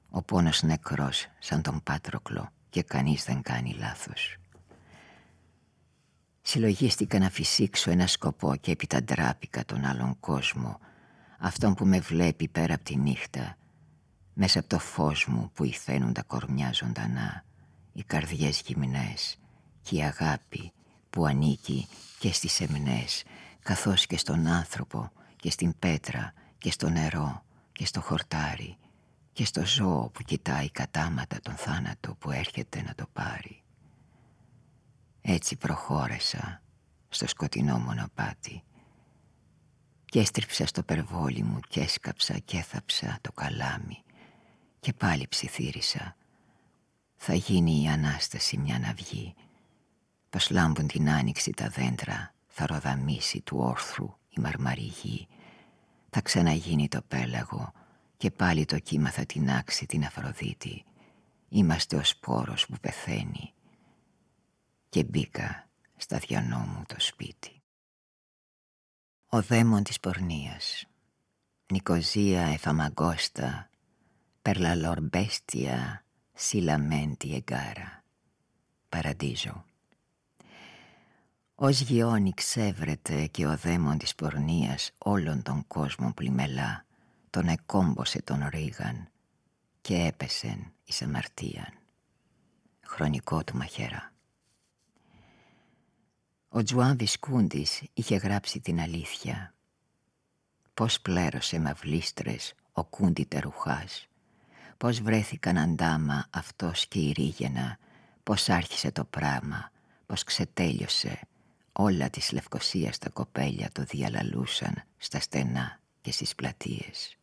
Ο 0.09 0.21
πόνος 0.21 0.63
νεκρός 0.63 1.27
σαν 1.39 1.61
τον 1.61 1.83
Πάτροκλο 1.83 2.49
και 2.69 2.83
κανείς 2.83 3.23
δεν 3.23 3.41
κάνει 3.41 3.73
λάθος. 3.73 4.37
Συλλογίστηκα 6.41 7.19
να 7.19 7.29
φυσήξω 7.29 7.91
ένα 7.91 8.07
σκοπό 8.07 8.55
και 8.55 8.71
έπειτα 8.71 9.03
ντράπηκα 9.03 9.65
τον 9.65 9.85
άλλον 9.85 10.19
κόσμο 10.19 10.79
Αυτόν 11.39 11.73
που 11.73 11.85
με 11.85 11.99
βλέπει 11.99 12.47
πέρα 12.47 12.73
από 12.73 12.83
τη 12.83 12.97
νύχτα 12.97 13.57
Μέσα 14.33 14.59
από 14.59 14.69
το 14.69 14.79
φως 14.79 15.25
μου 15.25 15.51
που 15.53 15.63
υφαίνουν 15.63 16.13
τα 16.13 16.23
κορμιά 16.23 16.71
ζωντανά 16.73 17.45
Οι 17.93 18.03
καρδιές 18.03 18.61
γυμνές 18.65 19.37
και 19.81 19.95
η 19.95 20.03
αγάπη 20.03 20.71
που 21.09 21.25
ανήκει 21.25 21.87
και 22.19 22.31
στις 22.33 22.61
εμνές 22.61 23.23
Καθώς 23.61 24.05
και 24.05 24.17
στον 24.17 24.47
άνθρωπο 24.47 25.11
και 25.35 25.51
στην 25.51 25.79
πέτρα 25.79 26.33
και 26.57 26.71
στο 26.71 26.89
νερό 26.89 27.44
και 27.75 27.85
στο 27.85 28.01
χορτάρι 28.01 28.77
και 29.33 29.45
στο 29.45 29.65
ζώο 29.65 30.09
που 30.09 30.23
κοιτάει 30.23 30.71
κατάματα 30.71 31.39
τον 31.41 31.55
θάνατο 31.55 32.15
που 32.15 32.31
έρχεται 32.31 32.81
να 32.81 32.95
το 32.95 33.05
πάρει. 33.13 33.63
Έτσι 35.21 35.55
προχώρεσα 35.55 36.61
στο 37.09 37.27
σκοτεινό 37.27 37.79
μονοπάτι 37.79 38.63
και 40.05 40.19
έστριψα 40.19 40.65
στο 40.65 40.83
περβόλι 40.83 41.43
μου 41.43 41.59
και 41.67 41.79
έσκαψα 41.79 42.37
και 42.37 42.57
έθαψα 42.57 43.17
το 43.21 43.31
καλάμι 43.31 44.03
και 44.79 44.93
πάλι 44.93 45.27
ψιθύρισα. 45.27 46.15
Θα 47.15 47.33
γίνει 47.33 47.83
η 47.83 47.87
Ανάσταση 47.87 48.57
μια 48.57 48.79
ναυγή 48.79 49.33
πως 50.29 50.49
λάμπουν 50.49 50.87
την 50.87 51.09
άνοιξη 51.09 51.51
τα 51.51 51.69
δέντρα 51.69 52.33
θα 52.47 52.65
ροδαμίσει 52.65 53.41
του 53.41 53.57
όρθρου 53.57 54.17
η 54.29 54.41
μαρμαριγή 54.41 55.27
θα 56.15 56.23
ξαναγίνει 56.23 56.87
το 56.87 57.01
πέλαγο 57.07 57.71
και 58.17 58.31
πάλι 58.31 58.65
το 58.65 58.79
κύμα 58.79 59.09
θα 59.09 59.25
τεινάξει 59.25 59.85
την 59.85 60.05
Αφροδίτη. 60.05 60.83
Είμαστε 61.49 61.95
ο 61.95 62.03
σπόρος 62.03 62.65
που 62.65 62.77
πεθαίνει. 62.81 63.53
Και 64.89 65.03
μπήκα 65.03 65.67
στα 65.95 66.17
διανό 66.17 66.57
μου 66.57 66.83
το 66.87 66.95
σπίτι. 66.97 67.61
Ο 69.27 69.41
δαίμον 69.41 69.83
της 69.83 69.99
πορνείας 69.99 70.85
Νικοζία 71.71 72.41
εφαμαγκώστα 72.41 73.69
Περλαλόρ 74.41 75.01
μπέστια 75.01 76.05
Σιλαμέντι 76.33 77.33
εγκάρα 77.35 78.03
Παραντίζο 78.89 79.65
ως 81.55 81.79
γιόνι 81.79 82.33
ξέβρεται 82.33 83.25
και 83.25 83.45
ο 83.45 83.57
δαίμον 83.57 83.97
της 83.97 84.15
πορνείας 84.15 84.91
όλων 84.97 85.41
των 85.41 85.67
κόσμων 85.67 86.13
πλημελά 86.13 86.85
τον 87.29 87.47
εκόμπωσε 87.47 88.21
τον 88.21 88.47
ρίγαν 88.49 89.07
και 89.81 89.95
έπεσεν 89.95 90.73
εις 90.83 91.01
αμαρτίαν. 91.01 91.73
Χρονικό 92.81 93.43
του 93.43 93.57
μαχαίρα. 93.57 94.13
Ο 96.49 96.63
Τζουάν 96.63 96.97
Βισκούντης 96.97 97.83
είχε 97.93 98.15
γράψει 98.15 98.59
την 98.59 98.79
αλήθεια. 98.79 99.53
Πώς 100.73 101.01
πλέρωσε 101.01 101.59
μαυλίστρες 101.59 102.53
ο 102.71 102.83
κούντι 102.83 103.25
τερουχάς. 103.25 104.07
Πώς 104.77 105.01
βρέθηκαν 105.01 105.57
αντάμα 105.57 106.27
αυτός 106.29 106.87
και 106.87 106.99
η 106.99 107.11
ρίγαινα. 107.11 107.77
Πώς 108.23 108.49
άρχισε 108.49 108.91
το 108.91 109.05
πράγμα. 109.05 109.71
Πώς 110.05 110.23
ξετέλειωσε 110.23 111.19
Όλα 111.77 112.09
της 112.09 112.31
Λευκοσίας 112.31 112.97
τα 112.97 113.09
κοπέλια 113.09 113.69
το 113.71 113.83
διαλαλούσαν 113.83 114.83
στα 114.97 115.19
στενά 115.19 115.79
και 116.01 116.11
στις 116.11 116.35
πλατείες. 116.35 117.17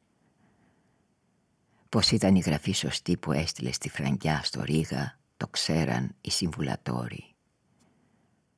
Πως 1.89 2.11
ήταν 2.11 2.35
η 2.35 2.41
γραφή 2.41 2.73
σωστή 2.73 3.17
που 3.17 3.33
έστειλε 3.33 3.73
στη 3.73 3.89
Φραγκιά 3.89 4.41
στο 4.43 4.63
Ρήγα 4.63 5.19
το 5.37 5.47
ξέραν 5.49 6.15
οι 6.21 6.31
συμβουλατόροι. 6.31 7.35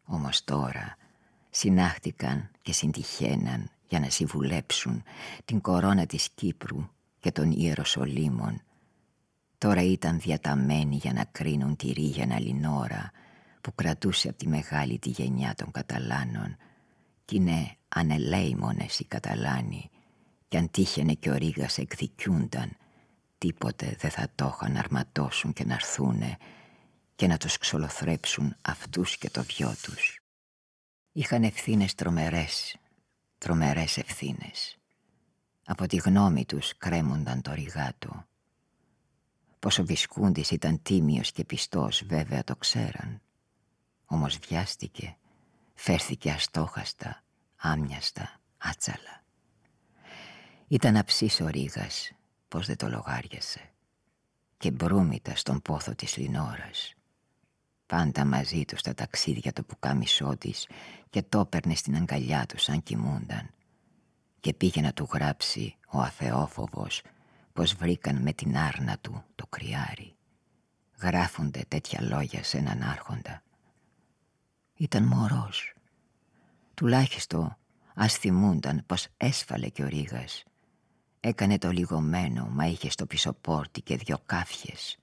Όμως 0.04 0.44
τώρα 0.44 0.96
συνάχτηκαν 1.50 2.50
και 2.62 2.72
συντυχαίναν 2.72 3.70
για 3.88 4.00
να 4.00 4.10
συμβουλέψουν 4.10 5.02
την 5.44 5.60
κορώνα 5.60 6.06
της 6.06 6.28
Κύπρου 6.34 6.88
και 7.20 7.32
των 7.32 7.50
Ιεροσολύμων. 7.50 8.62
Τώρα 9.58 9.82
ήταν 9.82 10.20
διαταμένοι 10.20 10.96
για 10.96 11.12
να 11.12 11.24
κρίνουν 11.24 11.76
τη 11.76 11.92
Ρήγαινα 11.92 12.40
Λινόρα 12.40 13.10
που 13.64 13.74
κρατούσε 13.74 14.28
από 14.28 14.38
τη 14.38 14.48
μεγάλη 14.48 14.98
τη 14.98 15.08
γενιά 15.08 15.54
των 15.54 15.70
Καταλάνων 15.70 16.56
κι 17.24 17.36
είναι 17.36 17.76
ανελέημονες 17.88 18.98
οι 18.98 19.04
Καταλάνοι 19.04 19.90
κι 20.48 20.56
αν 20.56 20.70
τύχαινε 20.70 21.14
και 21.14 21.30
ο 21.30 21.34
Ρήγας 21.34 21.78
εκδικιούνταν 21.78 22.76
τίποτε 23.38 23.96
δεν 23.98 24.10
θα 24.10 24.28
το 24.34 24.54
είχαν 24.54 24.72
να 24.72 24.78
αρματώσουν 24.78 25.52
και 25.52 25.64
να 25.64 25.74
έρθουνε 25.74 26.36
και 27.14 27.26
να 27.26 27.36
τους 27.36 27.58
ξολοθρέψουν 27.58 28.56
αυτούς 28.62 29.16
και 29.16 29.30
το 29.30 29.42
δυο 29.42 29.74
τους. 29.82 30.20
Είχαν 31.12 31.42
ευθύνες 31.42 31.94
τρομερές, 31.94 32.76
τρομερές 33.38 33.96
ευθύνες. 33.96 34.78
Από 35.64 35.86
τη 35.86 35.96
γνώμη 35.96 36.44
τους 36.44 36.76
κρέμονταν 36.76 37.42
το 37.42 37.52
ρηγάτο. 37.52 38.26
Πως 39.58 39.78
ο 39.78 39.84
Βισκούντης 39.84 40.50
ήταν 40.50 40.82
τίμιος 40.82 41.32
και 41.32 41.44
πιστός 41.44 42.02
βέβαια 42.06 42.44
το 42.44 42.56
ξέραν. 42.56 43.23
Όμως 44.06 44.38
βιάστηκε, 44.48 45.16
φέρθηκε 45.74 46.30
αστόχαστα, 46.30 47.22
άμοιαστα, 47.56 48.40
άτσαλα. 48.58 49.22
Ήταν 50.68 50.96
αψής 50.96 51.40
ο 51.40 51.46
Ρήγας, 51.48 52.12
πως 52.48 52.66
δεν 52.66 52.76
το 52.76 52.88
λογάριασε 52.88 53.70
και 54.56 54.70
μπρούμητα 54.70 55.36
στον 55.36 55.62
πόθο 55.62 55.94
της 55.94 56.16
Λινόρας. 56.16 56.94
πάντα 57.86 58.24
μαζί 58.24 58.64
του 58.64 58.76
στα 58.76 58.94
ταξίδια 58.94 59.52
το 59.52 59.62
πουκάμισό 59.62 60.36
της 60.36 60.68
και 61.10 61.22
το 61.22 61.40
έπαιρνε 61.40 61.74
στην 61.74 61.96
αγκαλιά 61.96 62.46
του 62.46 62.58
σαν 62.58 62.82
κοιμούνταν 62.82 63.50
και 64.40 64.54
πήγε 64.54 64.80
να 64.80 64.92
του 64.92 65.08
γράψει 65.12 65.76
ο 65.90 66.00
αθεόφοβος 66.00 67.02
πως 67.52 67.74
βρήκαν 67.74 68.22
με 68.22 68.32
την 68.32 68.56
άρνα 68.56 68.98
του 68.98 69.24
το 69.34 69.46
κρυάρι. 69.46 70.14
Γράφονται 71.00 71.64
τέτοια 71.68 72.02
λόγια 72.02 72.44
σε 72.44 72.58
έναν 72.58 72.82
άρχοντα. 72.82 73.42
Ήταν 74.76 75.04
μωρός. 75.04 75.72
Τουλάχιστον 76.74 77.56
ας 77.94 78.14
θυμούνταν 78.14 78.82
πως 78.86 79.06
έσφαλε 79.16 79.68
και 79.68 79.82
ο 79.82 79.88
Ρήγας. 79.88 80.44
Έκανε 81.20 81.58
το 81.58 81.70
λιγωμένο 81.70 82.48
μα 82.50 82.66
είχε 82.66 82.90
στο 82.90 83.06
πισωπόρτι 83.06 83.82
και 83.82 83.96
δυο 83.96 84.18
κάφιες. 84.26 84.98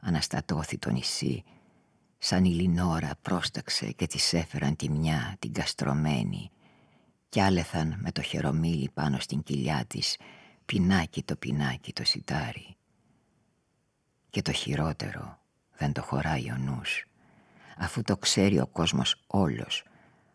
Αναστατώθη 0.00 0.78
το 0.78 0.90
νησί 0.90 1.44
σαν 2.18 2.44
η 2.44 2.50
Λινόρα 2.54 3.10
πρόσταξε 3.22 3.92
και 3.92 4.06
της 4.06 4.32
έφεραν 4.32 4.76
τη 4.76 4.90
μια 4.90 5.36
την 5.38 5.52
καστρωμένη 5.52 6.50
κι 7.28 7.40
άλεθαν 7.40 7.98
με 8.00 8.12
το 8.12 8.22
χερομίλι 8.22 8.90
πάνω 8.94 9.18
στην 9.18 9.42
κοιλιά 9.42 9.84
της 9.86 10.16
πινάκι 10.64 11.22
το 11.22 11.36
πινάκι 11.36 11.92
το 11.92 12.04
σιτάρι. 12.04 12.76
Και 14.30 14.42
το 14.42 14.52
χειρότερο 14.52 15.38
δεν 15.76 15.92
το 15.92 16.02
χωράει 16.02 16.50
ο 16.50 16.56
νους, 16.56 17.04
αφού 17.78 18.02
το 18.02 18.16
ξέρει 18.16 18.60
ο 18.60 18.66
κόσμος 18.66 19.24
όλος, 19.26 19.84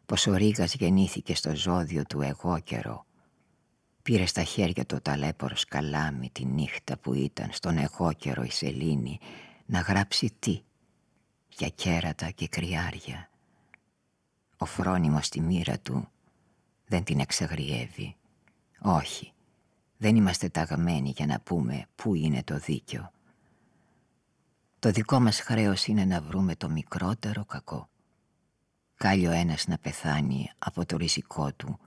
πως 0.05 0.27
ο 0.27 0.33
Ρήγας 0.33 0.73
γεννήθηκε 0.73 1.35
στο 1.35 1.55
ζώδιο 1.55 2.05
του 2.05 2.21
εγώ 2.21 2.59
καιρό. 2.59 3.05
Πήρε 4.01 4.25
στα 4.25 4.43
χέρια 4.43 4.85
του 4.85 5.01
ταλέπορος 5.01 5.59
σκαλάμι 5.59 6.29
τη 6.29 6.45
νύχτα 6.45 6.97
που 6.97 7.13
ήταν 7.13 7.50
στον 7.51 7.77
εγώ 7.77 8.13
καιρό 8.13 8.43
η 8.43 8.51
σελήνη 8.51 9.19
να 9.65 9.79
γράψει 9.79 10.35
τι, 10.39 10.62
για 11.47 11.69
κέρατα 11.69 12.29
και 12.29 12.47
κρυάρια. 12.47 13.29
Ο 14.57 14.65
φρόνιμος 14.65 15.25
στη 15.25 15.41
μοίρα 15.41 15.79
του 15.79 16.07
δεν 16.85 17.03
την 17.03 17.19
εξαγριεύει. 17.19 18.15
Όχι, 18.81 19.33
δεν 19.97 20.15
είμαστε 20.15 20.50
ταγμένοι 20.50 21.09
για 21.09 21.25
να 21.25 21.39
πούμε 21.39 21.85
πού 21.95 22.15
είναι 22.15 22.43
το 22.43 22.57
δίκιο. 22.57 23.12
Το 24.83 24.91
δικό 24.91 25.19
μας 25.19 25.39
χρέος 25.39 25.85
είναι 25.85 26.05
να 26.05 26.21
βρούμε 26.21 26.55
το 26.55 26.69
μικρότερο 26.69 27.45
κακό. 27.45 27.89
Κάλλιο 28.95 29.31
ένας 29.31 29.67
να 29.67 29.77
πεθάνει 29.77 30.51
από 30.57 30.85
το 30.85 30.97
ριζικό 30.97 31.53
του 31.53 31.79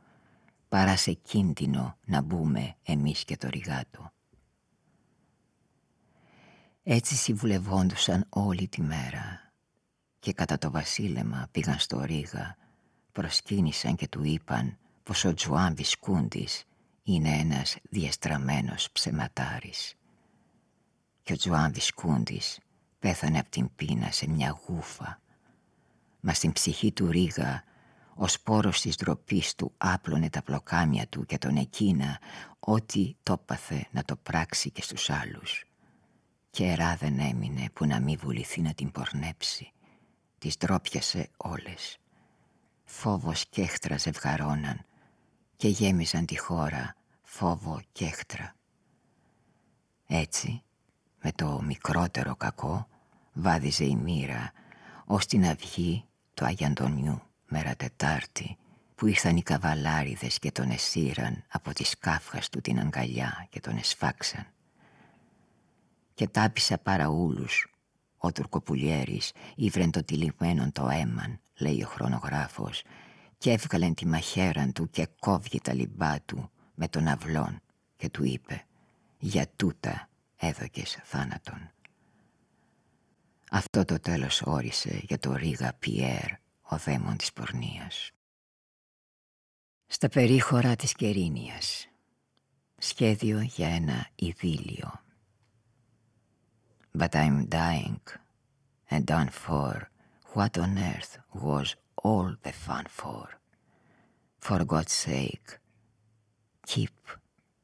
παρά 0.69 0.97
σε 0.97 1.13
κίνδυνο 1.13 1.99
να 2.05 2.21
μπούμε 2.21 2.75
εμείς 2.83 3.25
και 3.25 3.37
το 3.37 3.49
ριγάτο. 3.49 4.13
Έτσι 6.83 7.15
συμβουλευόντουσαν 7.15 8.27
όλη 8.29 8.69
τη 8.69 8.83
μέρα 8.83 9.53
και 10.19 10.33
κατά 10.33 10.59
το 10.59 10.71
βασίλεμα 10.71 11.49
πήγαν 11.51 11.79
στο 11.79 12.03
Ρίγα, 12.03 12.57
προσκύνησαν 13.13 13.97
και 13.97 14.09
του 14.09 14.25
είπαν 14.25 14.79
πως 15.03 15.25
ο 15.25 15.35
Τζουάν 15.35 15.75
Βισκούντης 15.75 16.65
είναι 17.03 17.31
ένας 17.31 17.77
διαστραμμένος 17.91 18.91
ψεματάρης. 18.93 19.95
Και 21.23 21.33
ο 21.33 21.37
Τζουάν 21.37 21.73
Βισκούντης 21.73 22.59
πέθανε 23.07 23.39
από 23.39 23.51
την 23.51 23.75
πείνα 23.77 24.11
σε 24.11 24.29
μια 24.29 24.61
γούφα. 24.67 25.21
Μα 26.21 26.33
στην 26.33 26.53
ψυχή 26.53 26.93
του 26.93 27.11
Ρίγα 27.11 27.65
ο 28.15 28.29
σπόρος 28.29 28.81
της 28.81 28.97
ντροπής 28.97 29.55
του 29.55 29.73
άπλωνε 29.79 30.31
τα 30.31 30.43
πλοκάμια 30.43 31.07
του 31.07 31.27
και 31.27 31.39
τον 31.39 31.57
εκείνα 31.57 32.19
ό,τι 32.59 33.15
το 33.23 33.39
πάθε 33.39 33.87
να 33.91 34.05
το 34.05 34.17
πράξει 34.17 34.71
και 34.71 34.83
στους 34.83 35.11
άλλους. 35.11 35.65
Και 36.51 36.65
ερά 36.65 36.97
δεν 36.97 37.19
έμεινε 37.19 37.71
που 37.73 37.87
να 37.87 38.01
μην 38.01 38.19
βουληθεί 38.19 38.61
να 38.61 38.75
την 38.75 38.91
πορνέψει. 38.91 39.73
Τις 40.39 40.57
ντρόπιασε 40.57 41.29
όλες. 41.37 41.99
Φόβος 42.85 43.47
και 43.49 43.63
έχτρα 43.63 43.97
ζευγαρώναν 43.99 44.85
και 45.57 45.69
γέμιζαν 45.69 46.27
τη 46.27 46.39
χώρα 46.39 46.97
φόβο 47.23 47.81
και 47.93 48.05
έχτρα. 48.05 48.55
Έτσι, 50.07 50.63
με 51.23 51.33
το 51.33 51.63
μικρότερο 51.63 52.37
κακό, 52.37 52.87
βάδιζε 53.37 53.85
η 53.85 53.97
μοίρα 53.97 54.53
ως 55.05 55.27
την 55.27 55.47
αυγή 55.47 56.05
του 56.35 56.45
Αγιαντονιού 56.45 57.23
μέρα 57.49 57.77
Τετάρτη 57.77 58.57
που 58.95 59.07
ήρθαν 59.07 59.37
οι 59.37 59.43
καβαλάριδες 59.43 60.39
και 60.39 60.53
τον 60.53 60.71
εσύραν 60.71 61.45
από 61.49 61.73
τις 61.73 61.99
κάφχας 61.99 62.49
του 62.49 62.61
την 62.61 62.79
αγκαλιά 62.79 63.47
και 63.51 63.61
τον 63.61 63.77
εσφάξαν. 63.77 64.47
Και 66.15 66.29
τάπησα 66.29 66.79
παραούλους 66.79 67.67
ο 68.17 68.33
Τουρκοπουλιέρης 68.33 69.33
ήβρεν 69.55 69.91
το 69.91 70.05
τυλιγμένον 70.05 70.73
το 70.73 70.89
έμαν, 70.89 71.41
λέει 71.59 71.83
ο 71.83 71.87
χρονογράφος, 71.87 72.83
και 73.39 73.51
έβγαλεν 73.51 73.95
τη 73.95 74.07
μαχαίραν 74.07 74.73
του 74.73 74.91
και 74.91 75.09
κόβει 75.19 75.61
τα 75.61 75.75
λιμπά 75.75 76.21
του 76.21 76.51
με 76.75 76.89
τον 76.89 77.07
αυλόν 77.07 77.61
και 77.97 78.09
του 78.09 78.25
είπε 78.25 78.65
«Για 79.19 79.47
τούτα 79.57 80.09
έδωκες 80.37 80.99
θάνατον». 81.05 81.71
Αυτό 83.51 83.85
το 83.85 84.01
τέλος 84.01 84.43
όρισε 84.43 85.01
για 85.03 85.19
το 85.19 85.33
Ρίγα 85.33 85.75
Πιέρ, 85.79 86.31
ο 86.63 86.77
δαίμον 86.77 87.17
της 87.17 87.33
πορνείας. 87.33 88.11
Στα 89.87 90.09
περίχωρα 90.09 90.77
της 90.77 90.93
Κερίνιας 90.93 91.89
Σχέδιο 92.79 93.41
για 93.41 93.69
ένα 93.69 94.09
ειδήλιο 94.15 95.01
But 96.99 97.15
I'm 97.15 97.49
dying 97.49 98.01
and 98.91 99.05
done 99.05 99.29
for 99.29 99.91
what 100.33 100.57
on 100.59 100.79
earth 100.79 101.19
was 101.33 101.75
all 102.03 102.37
the 102.43 102.53
fun 102.53 102.87
for. 102.89 103.27
For 104.39 104.65
God's 104.65 104.93
sake, 104.93 105.59
keep 106.67 106.97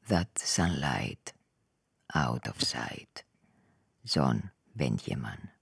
that 0.07 0.29
sunlight 0.37 1.33
out 2.13 2.47
of 2.47 2.61
sight. 2.61 3.23
John 4.05 4.51
Benjamin. 4.75 5.52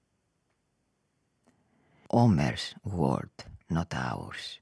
Homer's 2.13 2.76
word, 2.84 3.36
not 3.69 3.93
ours. 3.93 4.60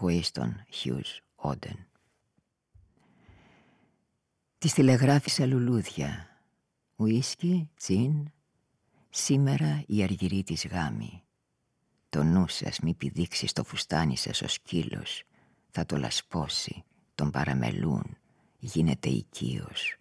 Winston 0.00 0.52
Hughes 0.70 1.20
Oden. 1.36 1.86
Της 4.58 4.72
τηλεγράφησα 4.72 5.46
λουλούδια. 5.46 6.26
Ουίσκι, 6.96 7.70
τσιν, 7.76 8.30
σήμερα 9.10 9.82
η 9.86 10.02
αργυρή 10.02 10.42
της 10.42 10.66
γάμη. 10.66 11.22
Το 12.08 12.22
νου 12.22 12.48
σας 12.48 12.78
μη 12.80 12.94
πηδήξει 12.94 13.46
στο 13.46 13.64
φουστάνι 13.64 14.16
σας 14.16 14.42
ο 14.42 14.48
σκύλος, 14.48 15.22
θα 15.70 15.86
το 15.86 15.96
λασπώσει, 15.96 16.84
τον 17.14 17.30
παραμελούν, 17.30 18.16
γίνεται 18.58 19.08
οικείος. 19.08 19.96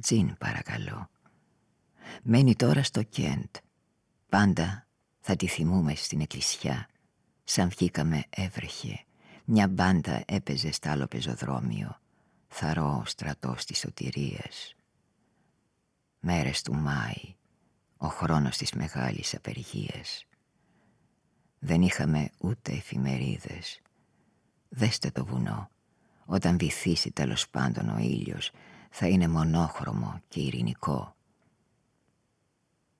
Τζιν 0.00 0.36
παρακαλώ. 0.38 1.10
Μένει 2.22 2.56
τώρα 2.56 2.82
στο 2.82 3.02
Κέντ. 3.02 3.56
Πάντα 4.28 4.87
θα 5.30 5.36
τη 5.36 5.46
θυμούμε 5.46 5.94
στην 5.94 6.20
εκκλησιά. 6.20 6.88
Σαν 7.44 7.68
βγήκαμε 7.68 8.24
έβρεχε. 8.30 9.04
Μια 9.44 9.68
μπάντα 9.68 10.22
έπαιζε 10.26 10.72
στ' 10.72 10.86
άλλο 10.86 11.06
πεζοδρόμιο. 11.06 11.98
Θαρό 12.48 13.02
στρατός 13.06 13.64
της 13.64 13.78
σωτηρίας. 13.78 14.74
Μέρες 16.20 16.62
του 16.62 16.74
Μάη, 16.74 17.34
ο 17.96 18.06
χρόνος 18.06 18.56
της 18.56 18.72
μεγάλης 18.72 19.34
απεργίας. 19.34 20.24
Δεν 21.58 21.82
είχαμε 21.82 22.30
ούτε 22.38 22.72
εφημερίδες. 22.72 23.80
Δέστε 24.68 25.10
το 25.10 25.24
βουνό. 25.24 25.70
Όταν 26.24 26.58
βυθίσει 26.58 27.10
τέλος 27.10 27.48
πάντων 27.48 27.88
ο 27.88 27.98
ήλιος 27.98 28.50
θα 28.90 29.06
είναι 29.08 29.28
μονόχρωμο 29.28 30.20
και 30.28 30.40
ειρηνικό. 30.40 31.16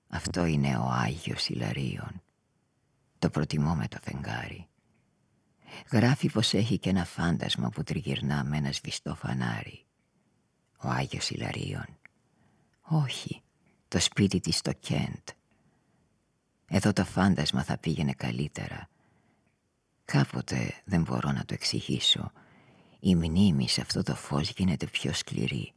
Αυτό 0.09 0.45
είναι 0.45 0.77
ο 0.77 0.89
Άγιος 0.91 1.47
Ιλαρίων. 1.47 2.21
Το 3.19 3.29
προτιμώ 3.29 3.75
με 3.75 3.87
το 3.87 3.97
φεγγάρι. 4.01 4.67
Γράφει 5.91 6.31
πως 6.31 6.53
έχει 6.53 6.77
και 6.77 6.89
ένα 6.89 7.05
φάντασμα 7.05 7.69
που 7.69 7.83
τριγυρνά 7.83 8.43
με 8.43 8.57
ένα 8.57 8.71
σβηστό 8.71 9.15
φανάρι. 9.15 9.85
Ο 10.77 10.87
Άγιος 10.87 11.29
Ιλαρίων. 11.29 11.85
Όχι, 12.81 13.41
το 13.87 13.99
σπίτι 13.99 14.39
της 14.39 14.57
στο 14.57 14.73
Κέντ. 14.73 15.27
Εδώ 16.65 16.93
το 16.93 17.05
φάντασμα 17.05 17.63
θα 17.63 17.77
πήγαινε 17.77 18.13
καλύτερα. 18.13 18.89
Κάποτε 20.05 20.81
δεν 20.85 21.01
μπορώ 21.01 21.31
να 21.31 21.45
το 21.45 21.53
εξηγήσω. 21.53 22.31
Η 22.99 23.15
μνήμη 23.15 23.69
σε 23.69 23.81
αυτό 23.81 24.03
το 24.03 24.15
φως 24.15 24.49
γίνεται 24.49 24.85
πιο 24.85 25.13
σκληρή. 25.13 25.73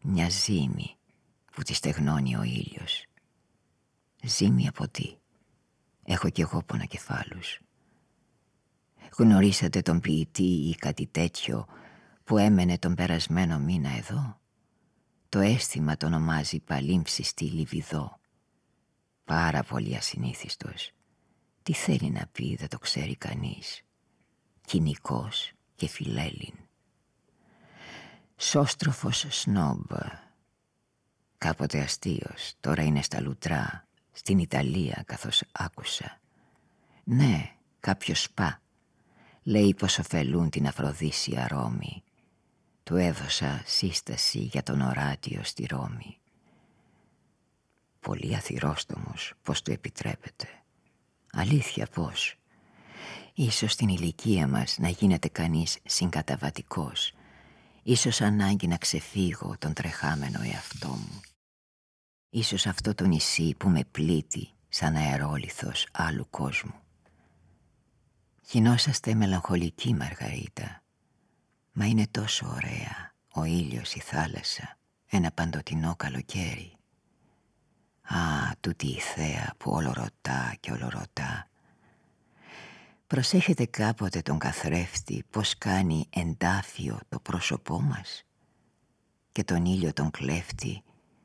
Μια 0.00 0.28
ζύμη 0.28 0.96
που 1.52 1.62
τη 1.62 1.74
στεγνώνει 1.74 2.36
ο 2.36 2.42
ήλιος. 2.42 3.06
Ζύμη 4.26 4.68
από 4.68 4.88
τι. 4.88 5.16
Έχω 6.04 6.30
κι 6.30 6.40
εγώ 6.40 6.62
πονακεφάλους. 6.62 7.60
Γνωρίσατε 9.18 9.82
τον 9.82 10.00
ποιητή 10.00 10.68
ή 10.68 10.74
κάτι 10.74 11.06
τέτοιο 11.06 11.66
που 12.24 12.38
έμενε 12.38 12.78
τον 12.78 12.94
περασμένο 12.94 13.58
μήνα 13.58 13.90
εδώ; 13.96 14.40
Το 15.28 15.38
αίσθημα 15.38 15.96
το 15.96 16.06
ονομάζει 16.06 16.60
παλίμψη 16.60 17.22
στη 17.22 17.44
Λιβιδό. 17.44 18.20
πάρα 19.24 19.62
πολύ 19.62 19.96
ασυνήθιστος. 19.96 20.92
Τι 21.62 21.72
θέλει 21.72 22.10
να 22.10 22.26
πει 22.32 22.56
δεν 22.56 22.68
το 22.68 22.78
ξέρει 22.78 23.16
κανείς. 23.16 23.82
Κοινικός 24.60 25.52
και 25.74 25.88
φιλέλλην. 25.88 26.54
Σώστροφος 28.36 29.26
σνόμπ. 29.28 29.90
Κάποτε 31.38 31.80
αστείος, 31.80 32.54
τώρα 32.60 32.82
είναι 32.82 33.02
στα 33.02 33.20
λουτρά, 33.20 33.83
στην 34.16 34.38
Ιταλία 34.38 35.02
καθώς 35.06 35.42
άκουσα. 35.52 36.20
Ναι, 37.04 37.50
κάποιος 37.80 38.22
σπά. 38.22 38.62
Λέει 39.42 39.74
πως 39.74 39.98
ωφελούν 39.98 40.50
την 40.50 40.66
Αφροδίσια 40.66 41.48
Ρώμη. 41.48 42.02
Του 42.82 42.96
έδωσα 42.96 43.62
σύσταση 43.66 44.38
για 44.38 44.62
τον 44.62 44.80
οράτιο 44.80 45.44
στη 45.44 45.66
Ρώμη. 45.66 46.18
Πολύ 48.00 48.34
αθυρόστομος 48.36 49.32
πως 49.42 49.62
του 49.62 49.70
επιτρέπεται. 49.70 50.48
Αλήθεια 51.32 51.86
πως. 51.86 52.38
Ίσως 53.34 53.72
στην 53.72 53.88
ηλικία 53.88 54.48
μας 54.48 54.78
να 54.78 54.88
γίνεται 54.88 55.28
κανείς 55.28 55.78
συγκαταβατικός. 55.84 57.14
Ίσως 57.82 58.20
ανάγκη 58.20 58.66
να 58.66 58.76
ξεφύγω 58.76 59.56
τον 59.58 59.72
τρεχάμενο 59.72 60.40
εαυτό 60.42 60.88
μου. 60.88 61.20
Ίσως 62.36 62.66
αυτό 62.66 62.94
το 62.94 63.06
νησί 63.06 63.54
που 63.58 63.68
με 63.68 63.84
πλήττει 63.90 64.48
σαν 64.68 64.94
αερόλιθος 64.94 65.86
άλλου 65.92 66.26
κόσμου. 66.30 66.74
Γινόσαστε 68.42 69.14
μελαγχολική 69.14 69.94
Μαργαρίτα. 69.94 70.82
Μα 71.72 71.86
είναι 71.86 72.06
τόσο 72.10 72.46
ωραία 72.46 73.14
ο 73.34 73.44
ήλιος 73.44 73.94
η 73.94 74.00
θάλασσα 74.00 74.78
Ένα 75.06 75.30
παντοτινό 75.30 75.94
καλοκαίρι. 75.96 76.76
Α, 78.02 78.18
τούτη 78.60 78.86
η 78.86 78.98
θέα 78.98 79.54
που 79.58 79.70
όλο 79.70 79.92
ρωτά 79.92 80.54
και 80.60 80.72
όλο 80.72 80.88
ρωτά. 80.88 81.48
Προσέχετε 83.06 83.66
κάποτε 83.66 84.20
τον 84.20 84.38
καθρέφτη 84.38 85.24
πως 85.30 85.58
κάνει 85.58 86.06
εντάφιο 86.10 87.00
το 87.08 87.20
πρόσωπό 87.20 87.80
μας 87.80 88.24
Και 89.32 89.44
τον 89.44 89.64
ήλιο 89.64 89.92
τον 89.92 90.10
κλέφτη 90.10 90.82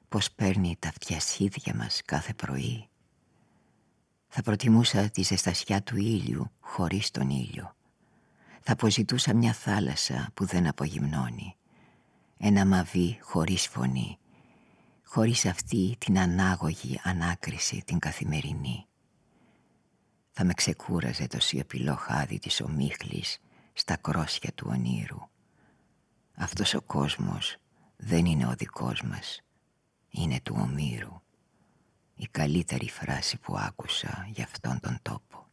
πως 0.10 0.32
παίρνει 0.32 0.76
τα 0.80 0.92
φτιασίδια 0.92 1.76
μας 1.76 2.02
κάθε 2.06 2.34
πρωί 2.34 2.90
θα 4.32 4.42
προτιμούσα 4.42 5.10
τη 5.10 5.22
ζεστασιά 5.22 5.84
του 5.84 5.98
ήλιου 5.98 6.52
χωρίς 6.60 7.12
τον 7.12 7.30
ήλιο. 7.30 7.76
Θα 8.62 8.72
αποζητούσα 8.72 9.34
μια 9.34 9.54
θάλασσα 9.54 10.30
που 10.34 10.46
δεν 10.46 10.68
απογυμνώνει. 10.68 11.56
Ένα 12.38 12.66
μαβί 12.66 13.20
χωρίς 13.22 13.68
φωνή. 13.68 14.18
Χωρίς 15.04 15.46
αυτή 15.46 15.96
την 15.98 16.20
ανάγωγη 16.20 17.00
ανάκριση 17.04 17.84
την 17.86 18.00
καθημερινή. 18.00 18.86
Θα 20.32 20.44
με 20.44 20.54
ξεκούραζε 20.54 21.28
το 21.28 21.40
σιωπηλό 21.40 21.96
χάδι 21.96 22.40
της 22.40 22.62
ομίχλης 22.62 23.40
στα 23.74 23.96
κρόσια 23.96 24.52
του 24.56 24.68
ονείρου. 24.70 25.20
Αυτός 26.36 26.74
ο 26.74 26.82
κόσμος 26.82 27.58
δεν 27.96 28.26
είναι 28.26 28.48
ο 28.48 28.56
δικός 28.56 29.02
μας. 29.02 29.42
Είναι 30.10 30.40
του 30.44 30.56
ομήρου 30.60 31.22
η 32.16 32.28
καλύτερη 32.32 32.90
φράση 32.90 33.38
που 33.38 33.58
άκουσα 33.58 34.28
για 34.32 34.44
αυτόν 34.44 34.80
τον 34.80 35.00
τόπο. 35.02 35.48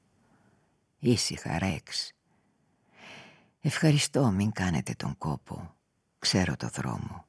Ήσυχα 0.99 1.59
Ρέξ. 1.59 2.13
Ευχαριστώ 3.61 4.31
μην 4.31 4.53
κάνετε 4.53 4.95
τον 4.95 5.19
κόπο. 5.19 5.75
Ξέρω 6.19 6.57
το 6.57 6.69
δρόμο. 6.69 7.27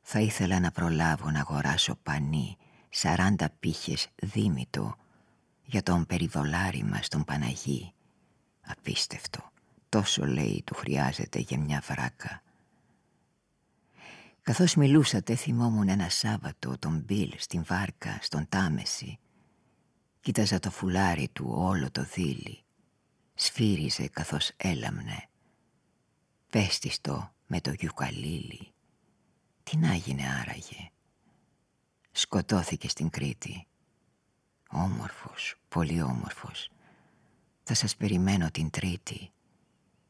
Θα 0.00 0.20
ήθελα 0.20 0.60
να 0.60 0.70
προλάβω 0.70 1.30
να 1.30 1.40
αγοράσω 1.40 1.94
πανί 2.02 2.56
σαράντα 2.88 3.50
πύχες 3.60 4.08
δίμητο 4.22 4.96
για 5.64 5.82
τον 5.82 6.06
περιβολάρι 6.06 6.82
μας 6.82 7.08
τον 7.08 7.24
Παναγί. 7.24 7.92
Απίστευτο. 8.66 9.50
Τόσο 9.88 10.26
λέει 10.26 10.62
του 10.66 10.74
χρειάζεται 10.74 11.38
για 11.38 11.58
μια 11.58 11.82
βράκα. 11.86 12.42
Καθώς 14.46 14.74
μιλούσατε 14.74 15.34
θυμόμουν 15.34 15.88
ένα 15.88 16.08
Σάββατο 16.08 16.78
τον 16.78 17.02
Μπιλ 17.06 17.32
στην 17.36 17.64
βάρκα 17.64 18.18
στον 18.22 18.48
Τάμεση. 18.48 19.18
Κοίταζα 20.20 20.58
το 20.58 20.70
φουλάρι 20.70 21.28
του 21.28 21.52
όλο 21.56 21.90
το 21.90 22.04
δίλη 22.04 22.64
Σφύριζε 23.34 24.08
καθώς 24.08 24.50
έλαμνε. 24.56 25.28
Πέστιστο 26.50 27.32
με 27.46 27.60
το 27.60 27.70
γιουκαλίλι 27.70 28.72
Τι 29.62 29.76
να 29.76 29.94
γίνει 29.94 30.28
άραγε 30.28 30.90
Σκοτώθηκε 32.10 32.88
στην 32.88 33.10
Κρήτη. 33.10 33.66
Όμορφος, 34.68 35.54
πολύ 35.68 36.02
όμορφος. 36.02 36.70
Θα 37.62 37.74
σας 37.74 37.96
περιμένω 37.96 38.50
την 38.50 38.70
Τρίτη 38.70 39.30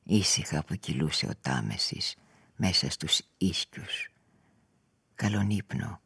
Ήσυχα 0.02 0.64
που 0.64 0.74
κυλούσε 0.74 1.26
ο 1.26 1.32
Τάμεσης 1.40 2.16
Μέσα 2.56 2.90
στους 2.90 3.20
ίσκιους 3.38 4.10
Καλόν 5.16 5.50
ύπνο. 5.50 6.00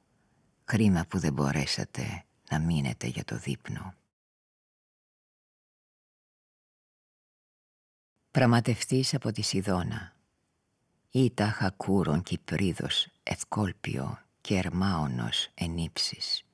Κρίμα 0.65 1.07
που 1.09 1.19
δεν 1.19 1.33
μπορέσατε 1.33 2.25
να 2.51 2.59
μείνετε 2.59 3.07
για 3.07 3.25
το 3.25 3.39
δείπνο. 3.39 3.95
Πραγματευτής 8.31 9.15
από 9.15 9.33
τη 9.33 9.43
Σιδώνα 9.43 10.13
ή 11.11 11.31
τάχα 11.31 11.71
κούρον 11.71 12.23
Κυπρίδος 12.23 13.09
ευκόλπιο 13.23 14.19
και 14.41 14.57
ερμάωνος 14.57 15.49
ενύψης 15.55 16.45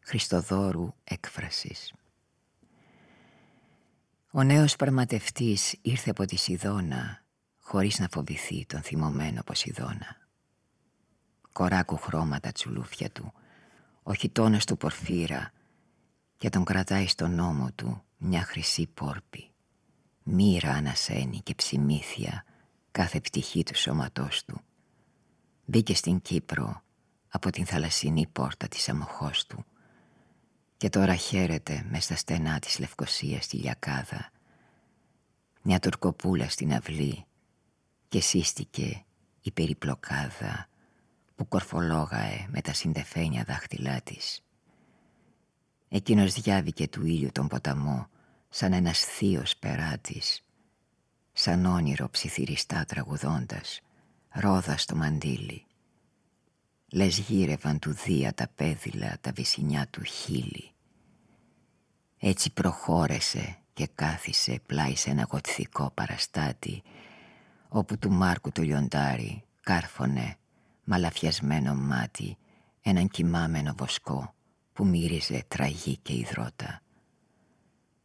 Χριστοδόρου 0.00 0.94
έκφρασης 1.04 1.92
Ο 4.30 4.42
νέος 4.42 4.76
πραγματευτής 4.76 5.76
ήρθε 5.82 6.10
από 6.10 6.24
τη 6.24 6.36
Σιδώνα 6.36 7.24
χωρίς 7.58 7.98
να 7.98 8.08
φοβηθεί 8.10 8.66
τον 8.66 8.82
θυμωμένο 8.82 9.42
Ποσειδώνα 9.42 10.23
κοράκου 11.54 11.96
χρώματα 11.96 12.52
τσουλούφια 12.52 13.10
του, 13.10 13.32
ο 14.02 14.14
χιτώνας 14.14 14.64
του 14.64 14.76
πορφύρα 14.76 15.52
και 16.36 16.48
τον 16.48 16.64
κρατάει 16.64 17.06
στον 17.06 17.34
νόμο 17.34 17.72
του 17.74 18.02
μια 18.16 18.42
χρυσή 18.42 18.86
πόρπη. 18.86 19.50
Μοίρα 20.22 20.72
ανασένει 20.72 21.40
και 21.40 21.54
ψημίθια 21.54 22.44
κάθε 22.90 23.20
πτυχή 23.20 23.62
του 23.62 23.76
σώματός 23.76 24.44
του. 24.44 24.60
Μπήκε 25.64 25.94
στην 25.94 26.20
Κύπρο 26.20 26.82
από 27.28 27.50
την 27.50 27.66
θαλασσινή 27.66 28.26
πόρτα 28.32 28.68
της 28.68 28.88
αμοχώς 28.88 29.46
του 29.46 29.64
και 30.76 30.88
τώρα 30.88 31.14
χαίρεται 31.14 31.86
μες 31.90 32.04
στα 32.04 32.16
στενά 32.16 32.58
της 32.58 32.78
Λευκοσίας 32.78 33.44
στη 33.44 33.56
Λιακάδα 33.56 34.30
μια 35.62 35.78
τουρκοπούλα 35.78 36.48
στην 36.48 36.72
αυλή 36.74 37.24
και 38.08 38.20
σύστηκε 38.20 39.04
η 39.40 39.50
περιπλοκάδα 39.50 40.68
που 41.34 41.48
κορφολόγαε 41.48 42.46
με 42.48 42.60
τα 42.60 42.72
συντεφένια 42.72 43.44
δάχτυλά 43.44 44.00
της. 44.00 44.42
Εκείνος 45.88 46.32
διάβηκε 46.32 46.88
του 46.88 47.06
ήλιου 47.06 47.30
τον 47.32 47.48
ποταμό 47.48 48.06
σαν 48.48 48.72
ένας 48.72 48.98
θείος 48.98 49.56
περάτης, 49.56 50.44
σαν 51.32 51.64
όνειρο 51.64 52.08
ψιθυριστά 52.10 52.84
τραγουδώντας, 52.84 53.80
ρόδα 54.30 54.76
στο 54.76 54.96
μαντίλι. 54.96 55.64
Λες 56.92 57.18
γύρευαν 57.18 57.78
του 57.78 57.92
Δία 57.92 58.34
τα 58.34 58.48
πέδιλα, 58.54 59.16
τα 59.20 59.32
βυσινιά 59.32 59.86
του 59.90 60.02
χείλη. 60.02 60.70
Έτσι 62.18 62.52
προχώρεσε 62.52 63.58
και 63.72 63.88
κάθισε 63.94 64.60
πλάι 64.66 64.96
σε 64.96 65.10
ένα 65.10 65.26
γοτθικό 65.30 65.90
παραστάτη, 65.94 66.82
όπου 67.68 67.98
του 67.98 68.10
Μάρκου 68.10 68.52
του 68.52 68.62
λιοντάρι 68.62 69.44
κάρφωνε 69.60 70.36
μαλαφιασμένο 70.84 71.74
μάτι 71.74 72.36
έναν 72.80 73.08
κοιμάμενο 73.08 73.74
βοσκό 73.76 74.34
που 74.72 74.86
μύριζε 74.86 75.44
τραγή 75.48 75.96
και 75.96 76.12
υδρότα. 76.12 76.82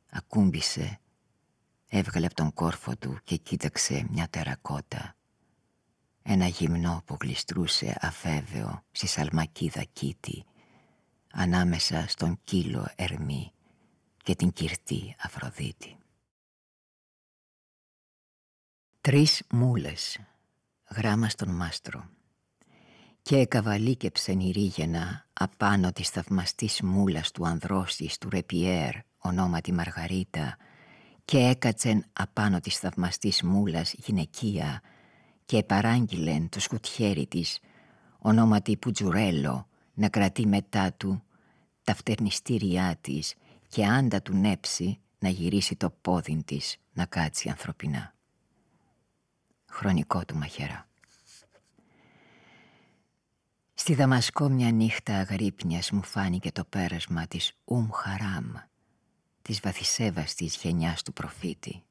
Ακούμπησε, 0.10 1.00
έβγαλε 1.90 2.26
από 2.26 2.36
τον 2.36 2.54
κόρφο 2.54 2.98
του 2.98 3.20
και 3.24 3.36
κοίταξε 3.36 4.08
μια 4.10 4.28
τερακότα. 4.30 5.16
Ένα 6.22 6.46
γυμνό 6.48 7.02
που 7.06 7.18
γλιστρούσε 7.22 7.98
αφέβαιο 8.02 8.84
στη 8.92 9.08
σαλμακίδα 9.08 9.84
κήτη 9.84 10.46
ανάμεσα 11.32 12.08
στον 12.08 12.40
κύλο 12.44 12.88
Ερμή 12.96 13.52
και 14.24 14.36
την 14.36 14.52
κυρτή 14.52 15.16
Αφροδίτη. 15.20 15.98
Τρεις 19.02 19.44
μούλες, 19.50 20.20
γράμμα 20.90 21.30
στον 21.30 21.50
μάστρο 21.56 22.10
και 23.30 23.38
εκαβαλίκεψεν 23.38 24.40
η 24.40 24.52
ρίγαινα 24.52 25.28
απάνω 25.34 25.92
της 25.92 26.10
θαυμαστής 26.10 26.82
μούλας 26.82 27.32
του 27.32 27.48
ανδρός 27.48 27.96
της 27.96 28.18
του 28.18 28.30
Ρεπιέρ 28.30 28.96
ονόματι 29.18 29.72
Μαργαρίτα 29.72 30.58
και 31.26 31.38
έκατσεν 31.38 32.06
απάνω 32.14 32.60
της 32.60 32.78
θαυμαστής 32.78 33.44
μούλας 33.44 33.94
γυναικεία 33.94 34.82
και 35.46 35.64
παράγγειλεν 35.64 36.50
το 36.50 36.60
σκουτιέρι 36.60 37.28
της 37.28 37.60
ονόματι 38.20 38.78
Πουτζουρέλο 38.78 39.68
να 39.94 40.10
κρατεί 40.10 40.48
μετά 40.48 40.94
του 40.94 41.24
τα 41.84 41.96
φτερνιστήριά 41.96 42.98
της 43.02 43.36
και 43.68 43.86
άντα 43.86 44.22
του 44.22 44.36
νέψει 44.36 45.00
να 45.20 45.30
γυρίσει 45.30 45.76
το 45.76 45.90
πόδι 46.02 46.44
της 46.46 46.78
να 46.94 47.06
κάτσει 47.06 47.50
ανθρωπινά. 47.50 48.14
Χρονικό 49.66 50.26
του 50.26 50.36
μαχαίρα. 50.36 50.89
Στη 53.80 53.94
Δαμασκό 53.96 54.50
μια 54.50 54.72
νύχτα 54.72 55.18
αγρύπνιας 55.18 55.92
μου 55.92 56.04
φάνηκε 56.04 56.52
το 56.52 56.64
πέρασμα 56.64 57.28
της 57.28 57.54
Ουμ 57.64 57.90
Χαράμ, 57.92 58.54
της 59.42 59.60
βαθισέβαστης 59.60 60.56
γενιάς 60.56 61.04
του 61.04 61.14
προφήτη. 61.14 61.84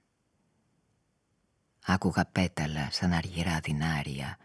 Άκουγα 1.86 2.24
πέταλα 2.32 2.88
σαν 2.90 3.12
αργυρά 3.12 3.60
δινάρια 3.62 4.36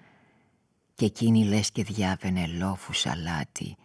και 0.93 1.05
εκείνη 1.05 1.45
λες 1.45 1.71
και 1.71 1.83
διάβαινε 1.83 2.47
λόφου 2.47 2.93
σαλάτι 2.93 3.77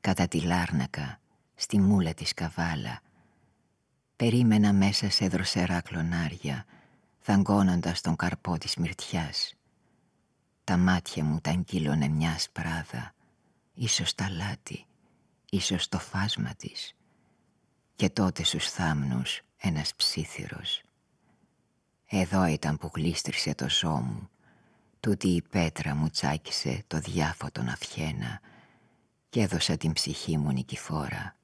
κατά 0.00 0.28
τη 0.28 0.40
Λάρνακα 0.40 1.20
στη 1.54 1.80
μούλα 1.80 2.14
της 2.14 2.34
καβάλα. 2.34 3.00
Περίμενα 4.16 4.72
μέσα 4.72 5.10
σε 5.10 5.28
δροσερά 5.28 5.80
κλονάρια 5.80 6.64
δαγκώνοντας 7.24 8.00
τον 8.00 8.16
καρπό 8.16 8.58
της 8.58 8.76
μυρτιάς. 8.76 9.54
Τα 10.70 10.76
μάτια 10.76 11.24
μου 11.24 11.40
τα 11.40 11.50
αγγείλωνε 11.50 12.08
μια 12.08 12.38
σπράδα, 12.38 13.14
ίσως 13.74 14.14
τα 14.14 14.30
λάτι, 14.30 14.86
ίσως 15.50 15.88
το 15.88 15.98
φάσμα 15.98 16.54
της. 16.54 16.94
Και 17.96 18.10
τότε 18.10 18.44
στους 18.44 18.70
θάμνους 18.70 19.40
ένας 19.56 19.94
ψήθυρος. 19.94 20.82
Εδώ 22.06 22.46
ήταν 22.46 22.78
που 22.78 22.90
γλίστρισε 22.94 23.54
το 23.54 23.70
ζώο 23.70 24.00
μου, 24.00 24.30
τούτη 25.00 25.28
η 25.28 25.42
πέτρα 25.42 25.94
μου 25.94 26.08
τσάκισε 26.08 26.84
το 26.86 26.98
διάφωτο 26.98 27.62
να 27.62 27.76
φιένα 27.76 28.40
και 29.28 29.40
έδωσα 29.40 29.76
την 29.76 29.92
ψυχή 29.92 30.38
μου 30.38 30.52
νικηφόρα. 30.52 31.36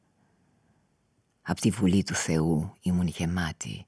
Απ' 1.43 1.61
τη 1.61 1.71
βουλή 1.71 2.03
του 2.03 2.15
Θεού 2.15 2.73
ήμουν 2.81 3.07
γεμάτη. 3.07 3.87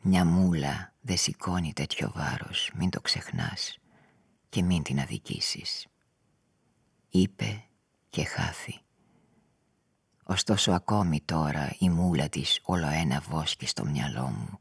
Μια 0.00 0.24
μούλα 0.24 0.92
δεν 1.00 1.16
σηκώνει 1.16 1.72
τέτοιο 1.72 2.12
βάρος, 2.14 2.70
μην 2.74 2.90
το 2.90 3.00
ξεχνάς 3.00 3.78
και 4.54 4.62
μην 4.62 4.82
την 4.82 5.00
αδικήσεις. 5.00 5.86
Είπε 7.08 7.64
και 8.10 8.24
χάθη. 8.24 8.80
Ωστόσο 10.24 10.72
ακόμη 10.72 11.20
τώρα 11.24 11.74
η 11.78 11.90
μούλα 11.90 12.28
της 12.28 12.60
όλο 12.62 12.86
ένα 12.86 13.20
βόσκει 13.20 13.66
στο 13.66 13.84
μυαλό 13.84 14.26
μου, 14.26 14.58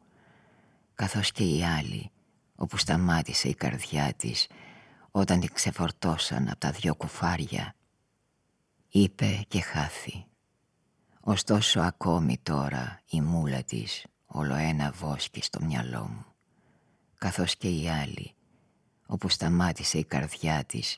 καθώς 0.93 1.31
και 1.31 1.43
οι 1.43 1.63
άλλοι, 1.63 2.11
όπου 2.55 2.77
σταμάτησε 2.77 3.49
η 3.49 3.53
καρδιά 3.53 4.13
της 4.13 4.47
όταν 5.11 5.39
την 5.39 5.53
ξεφορτώσαν 5.53 6.49
από 6.49 6.59
τα 6.59 6.71
δυο 6.71 6.95
κουφάρια. 6.95 7.75
Είπε 8.89 9.43
και 9.47 9.61
χάθη. 9.61 10.25
Ωστόσο 11.21 11.79
ακόμη 11.79 12.37
τώρα 12.43 12.99
η 13.09 13.21
μούλα 13.21 13.63
της 13.63 14.05
όλο 14.25 14.55
ένα 14.55 14.91
βόσκει 14.91 15.41
στο 15.41 15.61
μυαλό 15.61 16.07
μου, 16.07 16.25
καθώς 17.17 17.55
και 17.55 17.69
οι 17.69 17.89
άλλοι, 17.89 18.35
όπου 19.05 19.29
σταμάτησε 19.29 19.97
η 19.97 20.03
καρδιά 20.03 20.63
της 20.63 20.97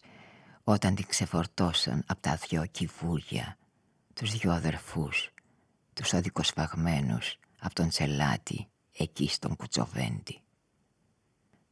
όταν 0.64 0.96
την 0.96 1.06
ξεφορτώσαν 1.08 2.04
από 2.08 2.22
τα 2.22 2.36
δυο 2.36 2.66
κυβούλια, 2.66 3.58
τους 4.14 4.32
δυο 4.32 4.52
αδερφούς, 4.52 5.34
τους 5.94 6.14
αδικοσφαγμένους 6.14 7.40
από 7.60 7.76
τον 7.76 7.90
τσελάτη 7.90 8.68
εκεί 8.98 9.28
στον 9.28 9.56
κουτσοβέντη. 9.56 10.40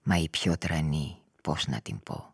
Μα 0.03 0.17
η 0.17 0.29
πιο 0.29 0.57
τρανή, 0.57 1.17
πώς 1.41 1.67
να 1.67 1.81
την 1.81 1.99
πω, 2.03 2.33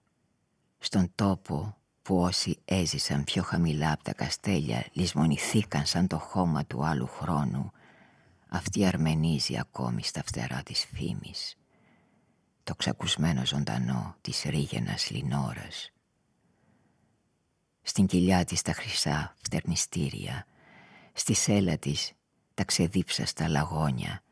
στον 0.80 1.12
τόπο 1.16 1.78
που 2.02 2.22
όσοι 2.22 2.60
έζησαν 2.66 3.24
πιο 3.24 3.44
χαμηλά 3.44 3.92
από 3.92 4.04
τα 4.04 4.14
καστέλια 4.14 4.86
λησμονηθήκαν 4.92 5.86
σαν 5.86 6.08
το 6.08 6.18
χώμα 6.18 6.66
του 6.66 6.86
άλλου 6.86 7.08
χρόνου, 7.08 7.72
αυτή 8.50 8.86
αρμενίζει 8.86 9.58
ακόμη 9.60 10.04
στα 10.04 10.24
φτερά 10.24 10.64
της 10.64 10.86
φήμης 10.94 11.58
το 12.70 12.76
ξακουσμένο 12.76 13.46
ζωντανό 13.46 14.16
της 14.22 14.44
ρίγενας 14.44 15.10
λινόρας. 15.10 15.92
Στην 17.82 18.06
κοιλιά 18.06 18.46
της 18.46 18.62
τα 18.62 18.74
χρυσά 18.74 19.36
φτερνιστήρια, 19.44 20.46
στη 21.14 21.34
σέλα 21.34 21.78
της 21.78 22.12
τα 22.54 22.64
ξεδίψαστα 22.64 23.48
λαγόνια, 23.48 24.24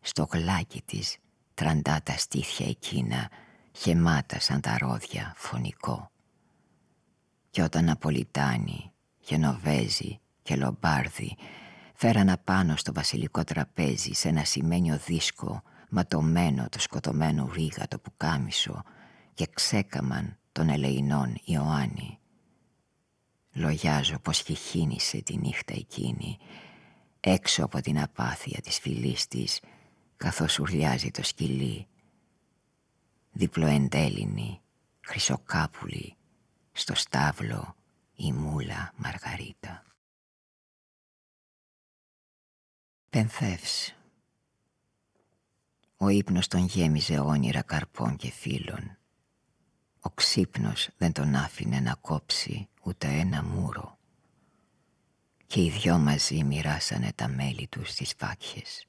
στο 0.00 0.26
γλάκι 0.32 0.82
της 0.82 1.16
τραντά 1.54 2.02
τα 2.02 2.16
στήθια 2.16 2.66
εκείνα, 2.66 3.30
γεμάτα 3.72 4.40
σαν 4.40 4.60
τα 4.60 4.76
ρόδια 4.78 5.32
φωνικό. 5.36 6.10
Κι 7.50 7.60
όταν 7.60 7.88
Απολιτάνοι, 7.88 8.92
Γενοβέζοι 9.20 10.20
και 10.42 10.56
Λομπάρδοι 10.56 11.36
φέραν 11.94 12.28
απάνω 12.28 12.76
στο 12.76 12.92
βασιλικό 12.92 13.44
τραπέζι 13.44 14.12
σε 14.12 14.28
ένα 14.28 14.44
σημαίνιο 14.44 14.98
δίσκο 14.98 15.62
ματωμένο 15.94 16.68
το 16.68 16.80
σκοτωμένο 16.80 17.50
ρίγα 17.52 17.88
το 17.88 17.98
πουκάμισο 17.98 18.82
και 19.34 19.46
ξέκαμαν 19.46 20.38
τον 20.52 20.68
ελεηνών 20.68 21.40
Ιωάννη. 21.44 22.18
Λογιάζω 23.52 24.18
πως 24.18 24.40
χειχήνησε 24.40 25.22
τη 25.22 25.36
νύχτα 25.36 25.74
εκείνη 25.74 26.38
έξω 27.20 27.64
από 27.64 27.80
την 27.80 28.00
απάθεια 28.00 28.60
της 28.60 28.78
φυλής 28.78 29.28
της 29.28 29.60
καθώς 30.16 30.58
ουρλιάζει 30.58 31.10
το 31.10 31.22
σκυλί 31.22 31.86
διπλοεντέλινη, 33.32 34.60
χρυσοκάπουλη 35.00 36.16
στο 36.72 36.94
στάβλο 36.94 37.76
η 38.14 38.32
μούλα 38.32 38.92
Μαργαρίτα. 38.96 39.84
Πενθεύς 43.10 43.94
ο 46.04 46.08
ύπνος 46.08 46.48
τον 46.48 46.64
γέμιζε 46.64 47.18
όνειρα 47.18 47.62
καρπών 47.62 48.16
και 48.16 48.30
φίλων. 48.30 48.96
Ο 50.00 50.10
ξύπνος 50.10 50.88
δεν 50.96 51.12
τον 51.12 51.34
άφηνε 51.34 51.80
να 51.80 51.94
κόψει 51.94 52.68
ούτε 52.82 53.06
ένα 53.06 53.42
μούρο. 53.42 53.98
Και 55.46 55.62
οι 55.62 55.70
δυο 55.70 55.98
μαζί 55.98 56.44
μοιράσανε 56.44 57.12
τα 57.14 57.28
μέλη 57.28 57.66
τους 57.66 57.90
στις 57.90 58.14
φάκιες. 58.18 58.86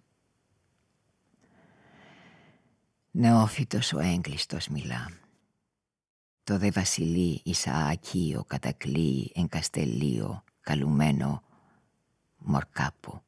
Νεόφυτος 3.12 3.93
ο 3.93 3.99
έγκλειστος 3.99 4.67
μιλά. 4.67 5.12
Το 6.43 6.58
δε 6.58 6.71
βασιλεί 6.71 7.41
Ισαακίο 7.43 8.43
κατακλείει 8.43 9.32
εν 9.36 9.47
καστελίο 9.47 10.43
καλουμένο 10.62 11.43
μορκάπο. 12.38 13.23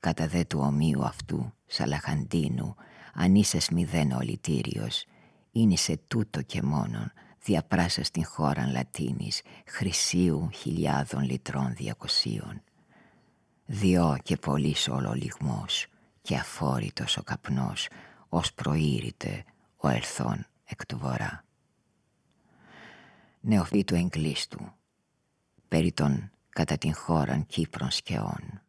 Κατά 0.00 0.28
δε 0.28 0.44
του 0.44 0.58
ομοίου 0.58 1.04
αυτού 1.04 1.52
Σαλαχαντίνου 1.66 2.76
αν 3.20 3.34
είσαι 3.34 3.58
μηδέν 3.72 4.12
ολιτήριος, 4.12 5.04
είναι 5.52 5.76
σε 5.76 6.00
τούτο 6.08 6.42
και 6.42 6.62
μόνον 6.62 7.12
διαπράσα 7.42 8.04
στην 8.04 8.24
χώρα 8.24 8.66
Λατίνης 8.66 9.42
χρυσίου 9.66 10.50
χιλιάδων 10.54 11.22
λιτρών 11.22 11.74
διακοσίων. 11.74 12.62
Διό 13.66 14.18
και 14.22 14.36
πολύ 14.36 14.74
όλο 14.90 15.12
λιγμός 15.12 15.86
και 16.22 16.36
αφόρητος 16.36 17.16
ο 17.16 17.22
καπνός 17.22 17.88
ως 18.28 18.52
προήρητε 18.52 19.44
ο 19.76 19.88
ερθόν 19.88 20.46
εκ 20.64 20.86
του 20.86 20.98
βορρά. 20.98 21.44
Νεοφύτου 23.40 23.94
εγκλήστου, 23.94 24.72
περί 25.68 25.92
των 25.92 26.30
κατά 26.48 26.78
την 26.78 26.94
χώραν 26.94 27.46
Κύπρων 27.46 27.90
σκεών 27.90 28.62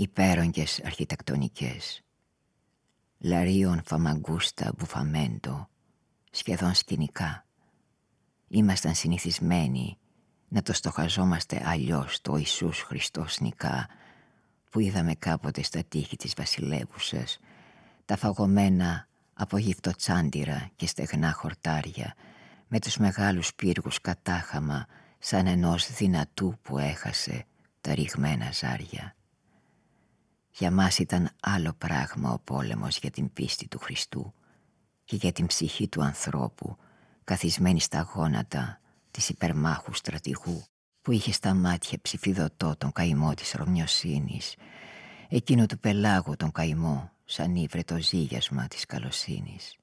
υπέρογγες 0.00 0.80
αρχιτεκτονικές. 0.84 2.02
Λαρίων 3.18 3.82
φαμαγκούστα 3.84 4.72
μπουφαμέντο, 4.76 5.68
σχεδόν 6.30 6.74
σκηνικά. 6.74 7.46
Ήμασταν 8.48 8.94
συνηθισμένοι 8.94 9.98
να 10.48 10.62
το 10.62 10.72
στοχαζόμαστε 10.72 11.62
αλλιώς 11.64 12.20
το 12.20 12.36
Ιησούς 12.36 12.80
Χριστός 12.80 13.40
νικά 13.40 13.88
που 14.70 14.80
είδαμε 14.80 15.14
κάποτε 15.14 15.62
στα 15.62 15.84
τείχη 15.88 16.16
της 16.16 16.34
βασιλεύουσας, 16.36 17.38
τα 18.04 18.16
φαγωμένα 18.16 19.08
από 19.32 19.58
γυφτοτσάντιρα 19.58 20.70
και 20.76 20.86
στεγνά 20.86 21.32
χορτάρια 21.32 22.14
με 22.68 22.78
τους 22.78 22.96
μεγάλους 22.96 23.54
πύργους 23.54 24.00
κατάχαμα 24.00 24.86
σαν 25.18 25.46
ενός 25.46 25.92
δυνατού 25.92 26.58
που 26.62 26.78
έχασε 26.78 27.44
τα 27.80 27.94
ρηγμένα 27.94 28.50
ζάρια. 28.52 29.14
Για 30.60 30.70
μας 30.70 30.98
ήταν 30.98 31.30
άλλο 31.40 31.72
πράγμα 31.78 32.32
ο 32.32 32.38
πόλεμος 32.38 32.98
για 32.98 33.10
την 33.10 33.32
πίστη 33.32 33.68
του 33.68 33.78
Χριστού 33.78 34.34
και 35.04 35.16
για 35.16 35.32
την 35.32 35.46
ψυχή 35.46 35.88
του 35.88 36.02
ανθρώπου 36.02 36.76
καθισμένη 37.24 37.80
στα 37.80 38.10
γόνατα 38.14 38.80
της 39.10 39.28
υπερμάχου 39.28 39.94
στρατηγού 39.94 40.64
που 41.02 41.12
είχε 41.12 41.32
στα 41.32 41.54
μάτια 41.54 41.98
ψηφιδωτό 42.02 42.74
τον 42.78 42.92
καημό 42.92 43.34
της 43.34 43.52
Ρωμιοσύνης 43.52 44.54
εκείνο 45.28 45.66
του 45.66 45.78
πελάγου 45.78 46.36
τον 46.36 46.52
καημό 46.52 47.10
σαν 47.24 47.54
ήβρε 47.54 47.82
το 47.82 47.98
ζήγιασμα 47.98 48.68
της 48.68 48.86
καλοσύνης. 48.86 49.76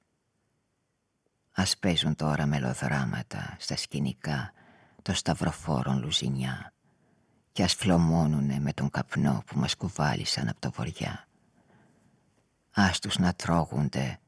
Ας 1.52 1.76
παίζουν 1.76 2.14
τώρα 2.14 2.46
μελοδράματα 2.46 3.56
στα 3.58 3.76
σκηνικά 3.76 4.52
το 5.02 5.14
σταυροφόρον 5.14 5.98
λουζινιά 5.98 6.72
κι 7.58 7.64
ας 7.64 7.74
φλωμώνουνε 7.74 8.58
με 8.58 8.72
τον 8.72 8.90
καπνό 8.90 9.42
που 9.46 9.58
μας 9.58 9.76
κουβάλισαν 9.76 10.48
από 10.48 10.60
το 10.60 10.70
βοριά. 10.70 11.28
Ας 12.70 12.98
τους 12.98 13.18
να 13.18 13.34
τρώγονται 13.34 14.18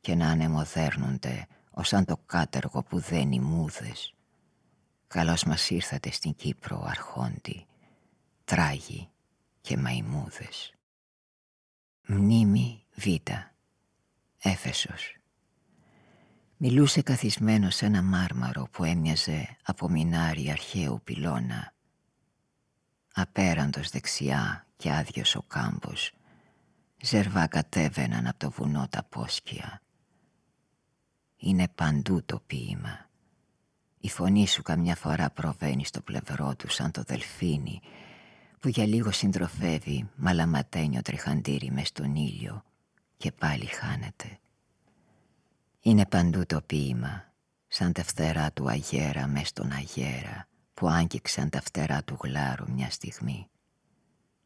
και 0.00 0.14
να 0.14 0.30
ανεμοδέρνονται 0.30 1.46
ως 1.70 1.92
αν 1.92 2.04
το 2.04 2.16
κάτεργο 2.26 2.82
που 2.82 3.00
δένει 3.00 3.40
μούδες. 3.40 4.14
Καλώς 5.06 5.44
μας 5.44 5.70
ήρθατε 5.70 6.10
στην 6.10 6.34
Κύπρο 6.34 6.84
αρχόντι, 6.86 7.66
τράγοι 8.44 9.08
και 9.60 9.76
μαϊμούδες. 9.76 10.74
Μνήμη 12.06 12.84
Β. 12.94 13.06
Έφεσος. 14.38 15.16
Μιλούσε 16.56 17.02
καθισμένος 17.02 17.74
σε 17.74 17.86
ένα 17.86 18.02
μάρμαρο 18.02 18.68
που 18.70 18.84
έμοιαζε 18.84 19.56
από 19.62 19.88
μινάρι 19.88 20.50
αρχαίου 20.50 21.00
πυλώνα. 21.04 21.74
Απέραντος 23.14 23.90
δεξιά 23.90 24.66
και 24.76 24.92
άδειος 24.92 25.34
ο 25.34 25.42
κάμπος, 25.42 26.12
ζερβά 27.00 27.46
κατέβαιναν 27.46 28.26
από 28.26 28.38
το 28.38 28.50
βουνό 28.50 28.86
τα 28.90 29.02
πόσκια. 29.02 29.82
Είναι 31.36 31.68
παντού 31.68 32.24
το 32.24 32.42
ποίημα. 32.46 33.08
Η 34.00 34.08
φωνή 34.08 34.46
σου 34.46 34.62
καμιά 34.62 34.96
φορά 34.96 35.30
προβαίνει 35.30 35.84
στο 35.84 36.00
πλευρό 36.00 36.56
του 36.56 36.68
σαν 36.68 36.90
το 36.90 37.02
δελφίνι 37.02 37.80
που 38.60 38.68
για 38.68 38.86
λίγο 38.86 39.10
συντροφεύει 39.10 40.10
μαλαματένιο 40.16 41.02
τριχαντήρι 41.02 41.70
μες 41.70 41.88
στον 41.88 42.14
ήλιο 42.14 42.64
και 43.16 43.32
πάλι 43.32 43.66
χάνεται. 43.66 44.38
Είναι 45.80 46.06
παντού 46.06 46.46
το 46.46 46.60
ποίημα, 46.60 47.32
σαν 47.68 47.92
τα 47.92 48.04
φτερά 48.04 48.52
του 48.52 48.68
αγέρα 48.68 49.26
μες 49.26 49.48
στον 49.48 49.72
αγέρα 49.72 50.48
που 50.80 50.88
άγγιξαν 50.88 51.50
τα 51.50 51.60
φτερά 51.60 52.04
του 52.04 52.18
γλάρου 52.22 52.70
μια 52.70 52.90
στιγμή. 52.90 53.48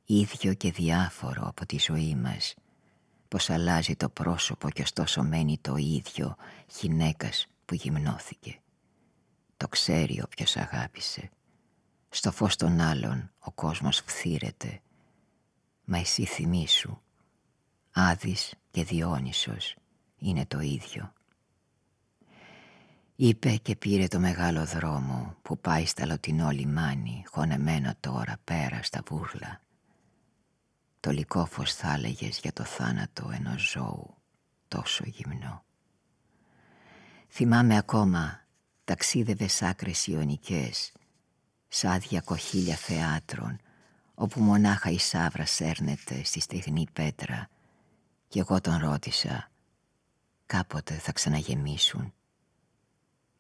Ίδιο 0.05 0.55
και 0.55 0.73
διάφορο 0.73 1.42
από 1.47 1.66
τη 1.66 1.79
ζωή 1.79 2.14
μας, 2.14 2.55
πως 3.29 3.51
αλλάζει 3.51 3.97
το 3.97 4.09
πρόσωπο 4.09 4.70
και 4.70 4.83
ωστόσο 4.83 5.23
μένει 5.23 5.59
το 5.61 5.77
ίδιο 5.77 6.37
γυναίκας 6.81 7.47
που 7.64 7.75
γυμνώθηκε. 7.75 8.61
Το 9.57 9.68
ξέρει 9.68 10.23
όποιος 10.23 10.57
αγάπησε. 10.57 11.31
Στο 12.09 12.33
φως 12.33 12.57
των 12.57 12.81
άλλων 12.81 13.31
ο 13.38 13.53
κόσμος 13.53 14.03
φθήρεται. 14.07 14.81
Μα 15.85 15.99
εσύ 15.99 16.25
θυμήσου, 16.25 16.99
Άδης 17.92 18.55
και 18.70 18.85
Διόνυσος 18.85 19.77
είναι 20.18 20.47
το 20.47 20.61
ίδιο. 20.61 21.12
Είπε 23.16 23.57
και 23.57 23.77
πήρε 23.77 24.07
το 24.07 24.18
μεγάλο 24.18 24.64
δρόμο 24.64 25.37
που 25.42 25.59
πάει 25.59 25.87
στα 25.87 26.07
λοτινό 26.07 26.50
λιμάνι 26.50 27.24
χωνεμένο 27.27 27.92
τώρα 28.00 28.37
πέρα 28.44 28.83
στα 28.83 29.03
βούρλα. 29.07 29.61
Το 31.00 31.11
λικόφος 31.11 31.74
θα 31.74 31.92
έλεγες 31.92 32.38
για 32.38 32.53
το 32.53 32.64
θάνατο 32.64 33.31
ενός 33.35 33.70
ζώου 33.70 34.14
τόσο 34.68 35.05
γυμνό. 35.07 35.64
Θυμάμαι 37.29 37.77
ακόμα 37.77 38.46
ταξίδευες 38.85 39.53
σ' 39.53 39.62
άκρες 39.62 40.07
ιονικές, 40.07 40.92
σ' 41.68 41.85
άδεια 41.85 42.20
κοχύλια 42.20 42.77
θεάτρων, 42.77 43.61
όπου 44.14 44.40
μονάχα 44.40 44.90
η 44.90 44.98
σάβρα 44.98 45.46
σέρνεται 45.46 46.24
στη 46.24 46.40
στεγνή 46.40 46.87
πέτρα 46.92 47.48
και 48.29 48.40
εγώ 48.40 48.61
τον 48.61 48.79
ρώτησα 48.79 49.50
κάποτε 50.46 50.94
θα 50.94 51.12
ξαναγεμίσουν 51.12 52.13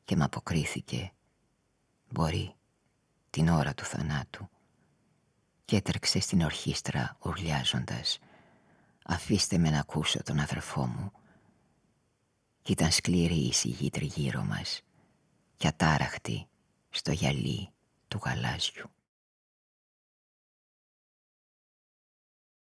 και 0.04 0.16
μ' 0.16 0.22
αποκρίθηκε. 0.22 1.12
Μπορεί 2.10 2.54
την 3.30 3.48
ώρα 3.48 3.74
του 3.74 3.84
θανάτου 3.84 4.48
και 5.64 5.76
έτρεξε 5.76 6.20
στην 6.20 6.42
ορχήστρα 6.42 7.16
ουρλιάζοντας. 7.24 8.18
Αφήστε 9.04 9.58
με 9.58 9.70
να 9.70 9.78
ακούσω 9.78 10.22
τον 10.22 10.38
αδερφό 10.38 10.86
μου 10.86 11.12
κι 12.62 12.72
ήταν 12.72 12.90
σκληρή 12.90 13.46
η 13.46 13.52
σιγή 13.52 13.90
τριγύρω 13.90 14.42
μας 14.42 14.82
και 15.56 15.66
ατάραχτη 15.66 16.46
στο 16.90 17.12
γυαλί 17.12 17.68
του 18.08 18.20
γαλάζιου. 18.24 18.90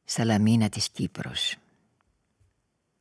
Σαλαμίνα 0.03 0.69
της 0.69 0.89
Κύπρος 0.89 1.55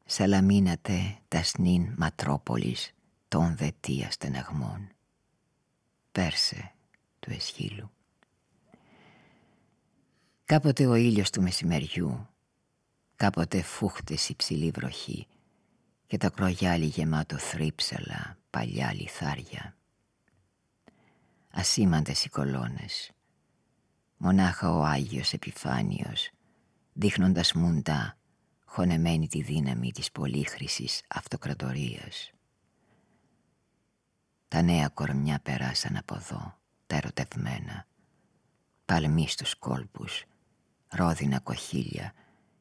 Σαλαμίνατε 0.04 1.18
τας 1.28 1.48
σνήν 1.48 1.94
ματρόπολης 1.96 2.93
των 3.34 3.56
δετία 3.56 4.10
στεναγμών. 4.10 4.88
Πέρσε 6.12 6.72
του 7.20 7.30
εσχύλου. 7.30 7.90
Κάποτε 10.44 10.86
ο 10.86 10.94
ήλιος 10.94 11.30
του 11.30 11.42
μεσημεριού 11.42 12.28
Κάποτε 13.16 13.62
φούχτες 13.62 14.28
υψηλή 14.28 14.70
βροχή 14.70 15.26
Και 16.06 16.16
το 16.16 16.30
κρογιάλι 16.30 16.84
γεμάτο 16.84 17.38
θρύψαλα 17.38 18.38
παλιά 18.50 18.92
λιθάρια. 18.94 19.76
Ασήμαντες 21.50 22.24
οι 22.24 22.28
κολόνες. 22.28 23.10
Μονάχα 24.16 24.70
ο 24.70 24.84
Άγιος 24.84 25.32
Επιφάνιος 25.32 26.30
δείχνοντας 26.92 27.52
μουντά 27.52 28.16
χωνεμένη 28.64 29.28
τη 29.28 29.42
δύναμη 29.42 29.92
της 29.92 30.12
πολύχρησης 30.12 31.02
αυτοκρατορίας 31.08 32.33
τα 34.54 34.62
νέα 34.62 34.88
κορμιά 34.88 35.38
περάσαν 35.42 35.96
από 35.96 36.14
εδώ 36.14 36.58
τα 36.86 36.96
ερωτευμένα 36.96 37.86
παλμοί 38.84 39.28
στους 39.28 39.54
κόλπους 39.54 40.24
ρόδινα 40.88 41.38
κοχύλια 41.38 42.12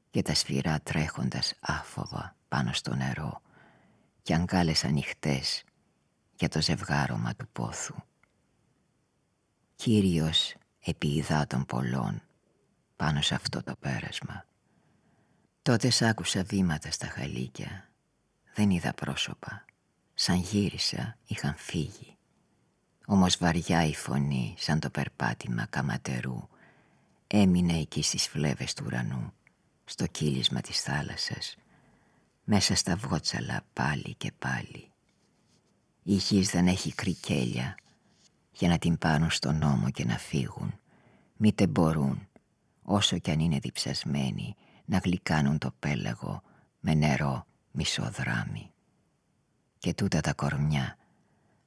και 0.09 0.21
τα 0.21 0.33
σφυρά 0.33 0.81
τρέχοντας 0.81 1.53
άφοβα 1.59 2.35
πάνω 2.47 2.73
στο 2.73 2.95
νερό 2.95 3.41
και 4.21 4.33
αγκάλες 4.33 4.83
ανοιχτές 4.83 5.63
για 6.35 6.49
το 6.49 6.61
ζευγάρωμα 6.61 7.35
του 7.35 7.47
πόθου. 7.51 7.95
Κύριος 9.75 10.55
επί 10.79 11.07
υδάτων 11.07 11.65
πολλών 11.65 12.21
πάνω 12.95 13.21
σε 13.21 13.35
αυτό 13.35 13.63
το 13.63 13.75
πέρασμα. 13.79 14.45
Τότε 15.61 15.89
σ' 15.89 16.01
άκουσα 16.01 16.43
βήματα 16.43 16.91
στα 16.91 17.07
χαλίκια, 17.07 17.89
δεν 18.53 18.69
είδα 18.69 18.93
πρόσωπα, 18.93 19.65
σαν 20.13 20.35
γύρισα 20.35 21.17
είχαν 21.27 21.55
φύγει. 21.57 22.17
Όμως 23.05 23.37
βαριά 23.37 23.85
η 23.85 23.95
φωνή 23.95 24.55
σαν 24.57 24.79
το 24.79 24.89
περπάτημα 24.89 25.65
καματερού 25.65 26.47
έμεινε 27.27 27.77
εκεί 27.77 28.01
στις 28.01 28.27
φλέβες 28.27 28.73
του 28.73 28.83
ουρανού, 28.85 29.33
στο 29.85 30.07
κύλισμα 30.07 30.61
της 30.61 30.81
θάλασσας, 30.81 31.57
μέσα 32.43 32.75
στα 32.75 32.95
βότσαλα 32.95 33.61
πάλι 33.73 34.15
και 34.15 34.31
πάλι. 34.39 34.91
Η 36.03 36.13
γης 36.13 36.49
δεν 36.49 36.67
έχει 36.67 36.93
κρικέλια 36.93 37.77
για 38.51 38.69
να 38.69 38.77
την 38.77 38.97
πάρουν 38.97 39.29
στον 39.29 39.57
νόμο 39.57 39.89
και 39.89 40.05
να 40.05 40.17
φύγουν. 40.17 40.79
Μήτε 41.37 41.67
μπορούν, 41.67 42.27
όσο 42.83 43.17
κι 43.17 43.31
αν 43.31 43.39
είναι 43.39 43.59
διψασμένοι, 43.59 44.55
να 44.85 44.97
γλυκάνουν 44.97 45.57
το 45.57 45.73
πέλαγο 45.79 46.43
με 46.79 46.93
νερό 46.93 47.45
μισοδράμι. 47.71 48.72
Και 49.83 49.93
τούτα 49.93 50.21
τα 50.21 50.33
κορμιά, 50.33 50.97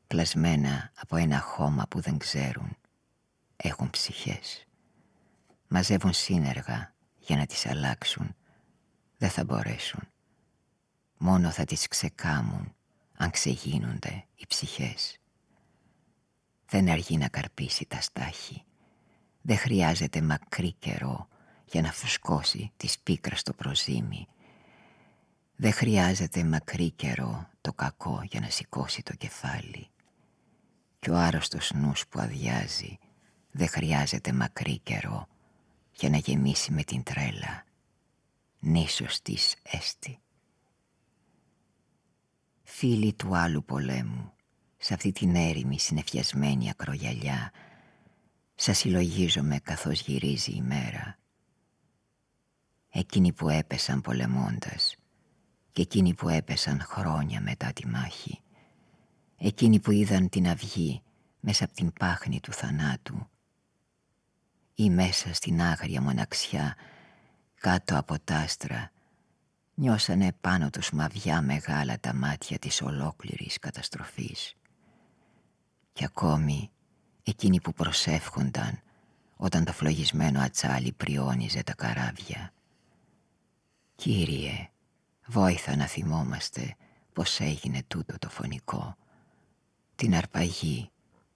πλασμένα 0.07 0.93
από 0.95 1.17
ένα 1.17 1.41
χώμα 1.41 1.87
που 1.89 2.01
δεν 2.01 2.19
ξέρουν, 2.19 2.77
έχουν 3.57 3.91
ψυχές. 3.91 4.67
Μαζεύουν 5.69 6.13
σύνεργα 6.13 6.95
για 7.19 7.37
να 7.37 7.47
τις 7.47 7.67
αλλάξουν. 7.67 8.35
Δεν 9.17 9.29
θα 9.29 9.45
μπορέσουν. 9.45 10.09
Μόνο 11.17 11.51
θα 11.51 11.65
τις 11.65 11.89
ξεκάμουν 11.89 12.75
αν 13.17 13.31
ξεγίνονται 13.31 14.25
οι 14.35 14.47
ψυχές. 14.49 15.19
Δεν 16.67 16.89
αργεί 16.89 17.17
να 17.17 17.29
καρπίσει 17.29 17.87
τα 17.87 18.01
στάχη. 18.01 18.65
Δεν 19.43 19.57
χρειάζεται 19.57 20.23
μακρύ 20.23 20.73
καιρό 20.73 21.29
για 21.65 21.83
να 21.83 21.93
φουσκώσει 21.93 22.73
τη 22.77 22.89
πίκρα 23.03 23.37
στο 23.37 23.53
προζύμι. 23.53 24.27
Δεν 25.57 25.73
χρειάζεται 25.73 26.45
μακρύ 26.45 26.91
καιρό 26.91 27.49
το 27.67 27.73
κακό 27.73 28.23
για 28.25 28.41
να 28.41 28.51
σηκώσει 28.51 29.03
το 29.03 29.15
κεφάλι. 29.15 29.91
Και 30.99 31.11
ο 31.11 31.17
άρρωστος 31.17 31.73
νους 31.75 32.07
που 32.09 32.21
αδειάζει 32.21 32.99
δεν 33.51 33.69
χρειάζεται 33.69 34.33
μακρύ 34.33 34.79
καιρό 34.79 35.27
για 35.93 36.11
να 36.11 36.17
γεμίσει 36.17 36.73
με 36.73 36.83
την 36.83 37.03
τρέλα. 37.03 37.65
Νήσος 38.59 39.23
της 39.23 39.57
έστη. 39.63 40.19
Φίλοι 42.63 43.13
του 43.13 43.37
άλλου 43.37 43.65
πολέμου 43.65 44.33
σε 44.77 44.95
αυτή 44.95 45.13
την 45.13 45.35
έρημη 45.35 45.79
συνεφιασμένη 45.79 46.71
ακρογιαλιά 46.71 47.53
Σας 48.55 48.79
συλλογίζομαι 48.79 49.59
καθώς 49.59 50.01
γυρίζει 50.01 50.53
η 50.53 50.63
μέρα 50.63 51.19
Εκείνοι 52.89 53.33
που 53.33 53.49
έπεσαν 53.49 54.01
πολεμώντας 54.01 54.97
Και 55.77 55.83
εκείνοι 55.83 56.15
που 56.15 56.29
έπεσαν 56.29 56.81
χρόνια 56.81 57.41
μετά 57.41 57.73
τη 57.73 57.87
μάχη 57.87 58.41
Εκείνοι 59.37 59.81
που 59.81 59.91
είδαν 59.91 60.29
την 60.29 60.49
αυγή 60.49 61.03
μέσα 61.41 61.65
από 61.65 61.75
την 61.75 61.93
πάχνη 61.93 62.41
του 62.41 62.53
θανάτου 62.53 63.29
ή 64.75 64.91
μέσα 64.91 65.35
στην 65.35 65.61
άγρια 65.61 66.01
μοναξιά 66.03 66.77
κάτω 67.55 67.99
από 67.99 68.19
τα 68.25 68.37
άστρα 68.37 68.91
νιώσανε 69.75 70.33
πάνω 70.41 70.71
τους 70.71 70.91
μαβιά 70.91 71.43
μεγάλα 71.43 72.01
τα 72.01 72.15
μάτια 72.15 72.59
της 72.59 72.83
ολόκληρης 72.83 73.59
καταστροφής. 73.59 74.55
Και 75.93 76.05
ακόμη 76.05 76.71
εκείνοι 77.23 77.61
που 77.61 77.73
προσεύχονταν 77.73 78.81
όταν 79.37 79.65
το 79.65 79.73
φλογισμένο 79.73 80.41
ατσάλι 80.41 80.93
πριόνιζε 80.93 81.63
τα 81.63 81.75
καράβια. 81.75 82.53
Κύριε, 83.95 84.71
βόηθα 85.27 85.77
να 85.77 85.87
θυμόμαστε 85.87 86.77
πως 87.13 87.41
έγινε 87.41 87.83
τούτο 87.89 88.19
το 88.19 88.29
φωνικό. 88.29 88.97
Την 89.95 90.15
αρπαγή, 90.15 90.91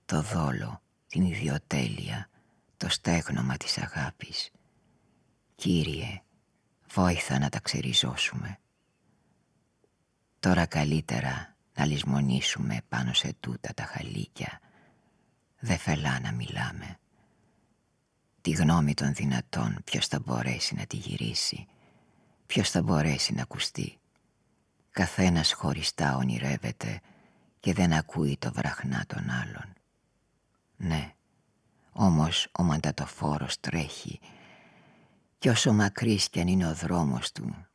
το 0.05 0.23
δόλο, 0.23 0.83
την 1.07 1.23
ιδιοτέλεια, 1.23 2.29
το 2.77 2.89
στέγνομα 2.89 3.57
της 3.57 3.79
αγάπης. 3.79 4.51
Κύριε, 5.55 6.23
βόηθα 6.93 7.39
να 7.39 7.49
τα 7.49 7.61
ξεριζώσουμε. 7.61 8.59
Τώρα 10.41 10.67
καλύτερα 10.67 11.57
να 11.75 11.85
λησμονήσουμε 11.85 12.81
πάνω 12.89 13.13
σε 13.13 13.35
τούτα 13.41 13.75
τα 13.75 13.83
χαλίκια. 13.83 14.61
Δε 15.59 15.77
φελά 15.77 16.21
να 16.21 16.33
μιλάμε. 16.33 16.99
Τη 18.41 18.51
γνώμη 18.51 18.95
των 18.95 19.15
δυνατών 19.15 19.79
ποιος 19.85 20.07
θα 20.07 20.21
μπορέσει 20.21 20.75
να 20.75 20.87
τη 20.87 20.97
γυρίσει, 20.97 21.67
ποιος 22.51 22.71
θα 22.71 22.83
μπορέσει 22.83 23.35
να 23.35 23.43
ακουστεί; 23.43 23.99
Καθένας 24.91 25.53
χωριστά 25.53 26.17
ονειρεύεται 26.17 27.01
και 27.61 27.73
δεν 27.73 27.93
ακούει 27.93 28.37
το 28.37 28.53
βραχνά 28.53 29.05
των 29.07 29.31
άλλων. 29.31 29.73
Ναι, 30.77 31.15
όμως 31.93 32.49
ο 32.53 32.63
μαντατοφόρος 32.63 33.61
τρέχει 33.61 34.21
κι 35.39 35.49
όσο 35.49 35.73
μακρύς 35.73 36.29
κι 36.29 36.41
αν 36.41 36.47
είναι 36.47 36.67
ο 36.67 36.75
δρόμος 36.75 37.33
του 37.33 37.67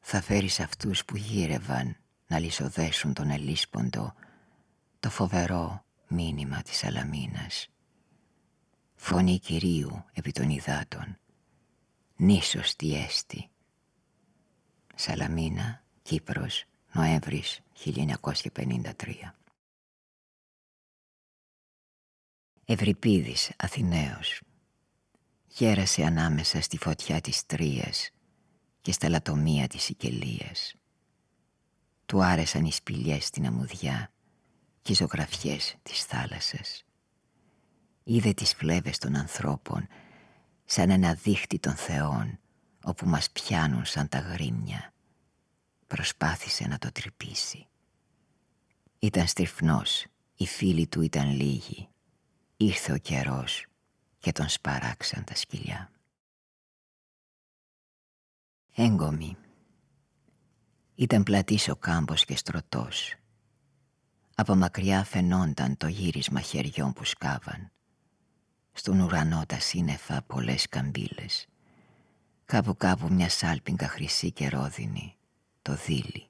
θα 0.00 0.20
φέρει 0.20 0.48
σε 0.48 0.62
αυτούς 0.62 1.04
που 1.04 1.16
γύρευαν 1.16 1.96
να 2.26 2.38
λισοδέσουν 2.38 3.12
τον 3.12 3.30
ελίσποντο 3.30 4.14
το 5.00 5.10
φοβερό 5.10 5.84
μήνυμα 6.08 6.62
της 6.62 6.84
Αλαμίνας. 6.84 7.68
Φωνή 8.94 9.38
Κυρίου 9.38 10.04
επί 10.12 10.32
των 10.32 10.50
υδάτων. 10.50 11.18
Νήσος 12.16 12.76
τι 12.76 12.94
έστι. 12.94 13.50
Σαλαμίνα, 15.00 15.84
Κύπρος, 16.02 16.64
Νοέμβρης 16.92 17.60
1953. 17.72 19.34
Ευρυπίδης, 22.64 23.50
Αθηναίος. 23.56 24.40
Γέρασε 25.46 26.04
ανάμεσα 26.04 26.60
στη 26.60 26.78
φωτιά 26.78 27.20
της 27.20 27.46
Τρίας 27.46 28.10
και 28.80 28.92
στα 28.92 29.08
λατομεία 29.08 29.66
της 29.66 29.82
Σικελίας. 29.82 30.74
Του 32.06 32.24
άρεσαν 32.24 32.64
οι 32.64 32.72
σπηλιές 32.72 33.24
στην 33.24 33.46
αμμουδιά 33.46 34.12
και 34.82 34.92
οι 34.92 34.94
ζωγραφιές 34.94 35.76
της 35.82 36.04
θάλασσας. 36.04 36.84
Είδε 38.04 38.32
τις 38.32 38.54
φλέβες 38.54 38.98
των 38.98 39.16
ανθρώπων 39.16 39.88
σαν 40.64 40.90
ένα 40.90 41.14
δίχτυ 41.14 41.58
των 41.58 41.74
θεών 41.74 42.38
όπου 42.88 43.08
μας 43.08 43.30
πιάνουν 43.30 43.84
σαν 43.84 44.08
τα 44.08 44.18
γρήμια. 44.18 44.92
Προσπάθησε 45.86 46.66
να 46.66 46.78
το 46.78 46.92
τρυπήσει. 46.92 47.66
Ήταν 48.98 49.26
στριφνός, 49.26 50.06
οι 50.36 50.46
φίλοι 50.46 50.86
του 50.86 51.00
ήταν 51.00 51.30
λίγοι. 51.30 51.88
Ήρθε 52.56 52.92
ο 52.92 52.98
καιρός 52.98 53.66
και 54.18 54.32
τον 54.32 54.48
σπαράξαν 54.48 55.24
τα 55.24 55.34
σκυλιά. 55.34 55.90
Έγκομη. 58.74 59.36
Ήταν 60.94 61.22
πλατής 61.22 61.68
ο 61.68 61.76
κάμπος 61.76 62.24
και 62.24 62.36
στρωτός. 62.36 63.14
Από 64.34 64.54
μακριά 64.54 65.04
φαινόταν 65.04 65.76
το 65.76 65.86
γύρισμα 65.86 66.40
χεριών 66.40 66.92
που 66.92 67.04
σκάβαν. 67.04 67.70
Στον 68.72 69.00
ουρανό 69.00 69.44
τα 69.46 69.60
σύννεφα 69.60 70.22
πολλές 70.22 70.68
καμπύλες. 70.68 71.48
Κάπου 72.52 72.76
κάπου 72.76 73.12
μια 73.12 73.28
σάλπιγγα 73.28 73.88
χρυσή 73.88 74.32
και 74.32 74.48
ρόδινη, 74.48 75.16
το 75.62 75.74
δίλη. 75.74 76.28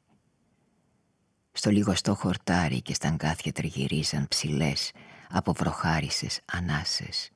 Στο 1.53 1.71
λιγοστό 1.71 2.15
χορτάρι 2.15 2.83
και 2.83 2.95
στα 2.95 3.09
αγκάθια 3.09 3.53
τριγυρίζαν 3.53 4.29
ψηλές 4.29 4.93
από 5.29 5.53
βροχάρισες 5.53 6.41
ανάσες. 6.45 7.31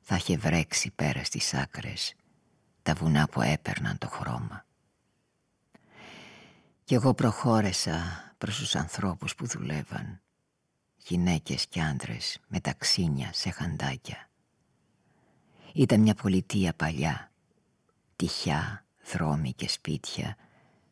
Θα 0.00 0.16
είχε 0.16 0.36
βρέξει 0.36 0.90
πέρα 0.90 1.24
στις 1.24 1.54
άκρες 1.54 2.14
τα 2.82 2.94
βουνά 2.94 3.28
που 3.28 3.40
έπαιρναν 3.40 3.98
το 3.98 4.08
χρώμα. 4.08 4.66
Κι 6.84 6.94
εγώ 6.94 7.14
προχώρεσα 7.14 8.02
προς 8.38 8.56
τους 8.56 8.74
ανθρώπους 8.74 9.34
που 9.34 9.46
δουλεύαν 9.46 10.20
γυναίκες 10.96 11.66
και 11.66 11.82
άντρες 11.82 12.40
με 12.46 12.60
ταξίνια 12.60 13.32
σε 13.32 13.50
χαντάκια. 13.50 14.30
Ήταν 15.72 16.00
μια 16.00 16.14
πολιτεία 16.14 16.74
παλιά, 16.74 17.31
τυχιά, 18.22 18.84
δρόμοι 19.12 19.52
και 19.52 19.68
σπίτια 19.68 20.36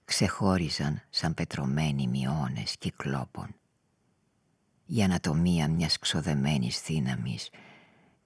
ξεχώριζαν 0.04 1.02
σαν 1.10 1.34
πετρωμένοι 1.34 2.06
μειώνες 2.06 2.76
κυκλόπων. 2.78 3.54
Η 4.86 5.02
ανατομία 5.02 5.68
μιας 5.68 5.98
ξοδεμένης 5.98 6.82
δύναμης 6.82 7.50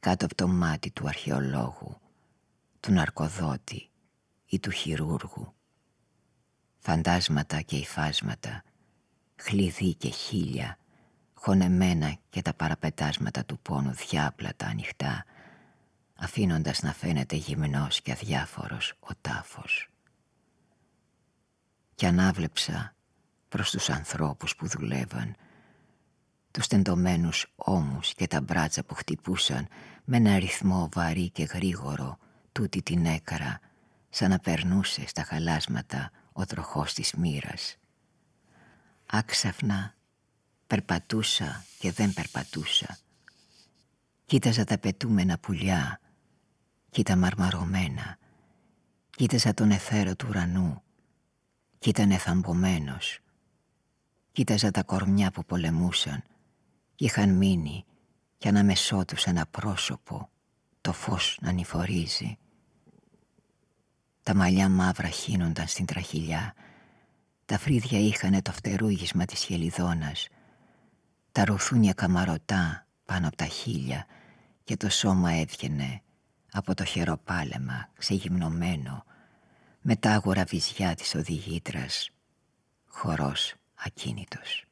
κάτω 0.01 0.25
από 0.25 0.35
το 0.35 0.49
μάτι 0.49 0.91
του 0.91 1.09
αρχαιολόγου, 1.09 2.01
του 2.81 2.93
ναρκοδότη 2.93 3.91
ή 4.47 4.59
του 4.61 4.71
χειρούργου. 4.71 5.55
Φαντάσματα 6.79 7.61
και 7.61 7.77
υφάσματα, 7.77 8.63
χλειδί 9.37 9.95
και 9.95 10.09
χίλια 10.09 10.79
χωνεμένα 11.35 12.17
και 12.29 12.43
τα 12.43 12.55
παραπετάσματα 12.55 13.45
του 13.45 13.59
πόνου 13.59 13.93
διάπλατα 13.93 14.67
ανοιχτά, 14.67 15.25
αφήνοντας 16.17 16.83
να 16.83 16.93
φαίνεται 16.93 17.37
γυμνός 17.37 18.01
και 18.03 18.13
αδιάφορος 18.13 18.95
ο 19.01 19.09
τάφος. 19.21 19.89
Κι 21.95 22.07
ανάβλεψα 22.07 22.95
προς 23.49 23.71
τους 23.71 23.91
ανθρώπους 23.91 24.57
που 24.57 24.67
δουλεύαν, 24.69 25.35
τους 26.51 26.67
τεντωμένους 26.67 27.53
ώμους 27.57 28.15
και 28.15 28.27
τα 28.27 28.41
μπράτσα 28.41 28.85
που 28.85 28.95
χτυπούσαν 28.95 29.69
με 30.05 30.17
ένα 30.17 30.39
ρυθμό 30.39 30.89
βαρύ 30.93 31.31
και 31.31 31.45
γρήγορο 31.45 32.19
τούτη 32.53 32.83
την 32.83 33.07
έκαρα, 33.07 33.61
σαν 34.09 34.31
να 34.31 34.39
περνούσε 34.39 35.07
στα 35.07 35.23
χαλάσματα 35.25 36.11
ο 36.33 36.45
τροχός 36.45 36.93
της 36.93 37.13
μοίρας. 37.13 37.77
Άξαφνα 39.07 39.95
Περπατούσα 40.67 41.65
και 41.79 41.93
δεν 41.93 42.13
περπατούσα. 42.13 42.99
Κοίταζα 44.25 44.65
τα 44.65 44.79
πετούμενα 44.79 45.39
πουλιά, 45.39 46.01
κοίτα 46.95 47.17
μαρμαρωμένα. 47.17 48.19
Κοίταζα 49.11 49.55
τον 49.55 49.71
εθέρο 49.71 50.17
του 50.17 50.27
ουρανού, 50.29 50.83
κι 51.79 51.89
ήταν 51.89 52.11
εθαμπομένος. 52.11 53.19
Κοίταζα 54.33 54.71
τα 54.71 54.83
κορμιά 54.83 55.31
που 55.31 55.45
πολεμούσαν 55.45 56.23
κι 56.95 57.05
είχαν 57.05 57.31
μείνει 57.31 57.85
κι 58.39 58.49
ανάμεσό 58.49 59.05
τους 59.05 59.25
ένα 59.25 59.47
πρόσωπο, 59.51 60.31
το 60.81 60.93
φως 60.93 61.39
να 61.41 61.53
νηφορίζει. 61.53 62.39
Τα 64.23 64.35
μαλλιά 64.35 64.69
μαύρα 64.69 65.09
χύνονταν 65.09 65.67
στην 65.67 65.87
τραχυλιά, 65.87 66.55
τα 67.45 67.59
φρύδια 67.59 67.99
είχανε 67.99 68.43
το 68.43 68.53
φτερούγισμα 68.53 69.25
της 69.25 69.43
χελιδόνας 69.43 70.29
τα 71.33 71.45
ρουθούνια 71.45 71.93
καμαρωτά 71.93 72.87
πάνω 73.05 73.27
από 73.27 73.37
τα 73.37 73.47
χείλια 73.47 74.07
και 74.65 74.77
το 74.77 74.89
σώμα 74.89 75.33
έβγαινε 75.33 76.04
από 76.57 76.75
το 76.75 76.85
χεροπάλεμα 76.85 77.89
ξεγυμνωμένο 77.99 79.05
με 79.81 79.97
τα 79.97 80.11
άγορα 80.11 80.45
βυζιά 80.45 80.95
της 80.95 81.15
οδηγήτρας 81.15 82.11
χορός 82.87 83.55
ακίνητος. 83.75 84.65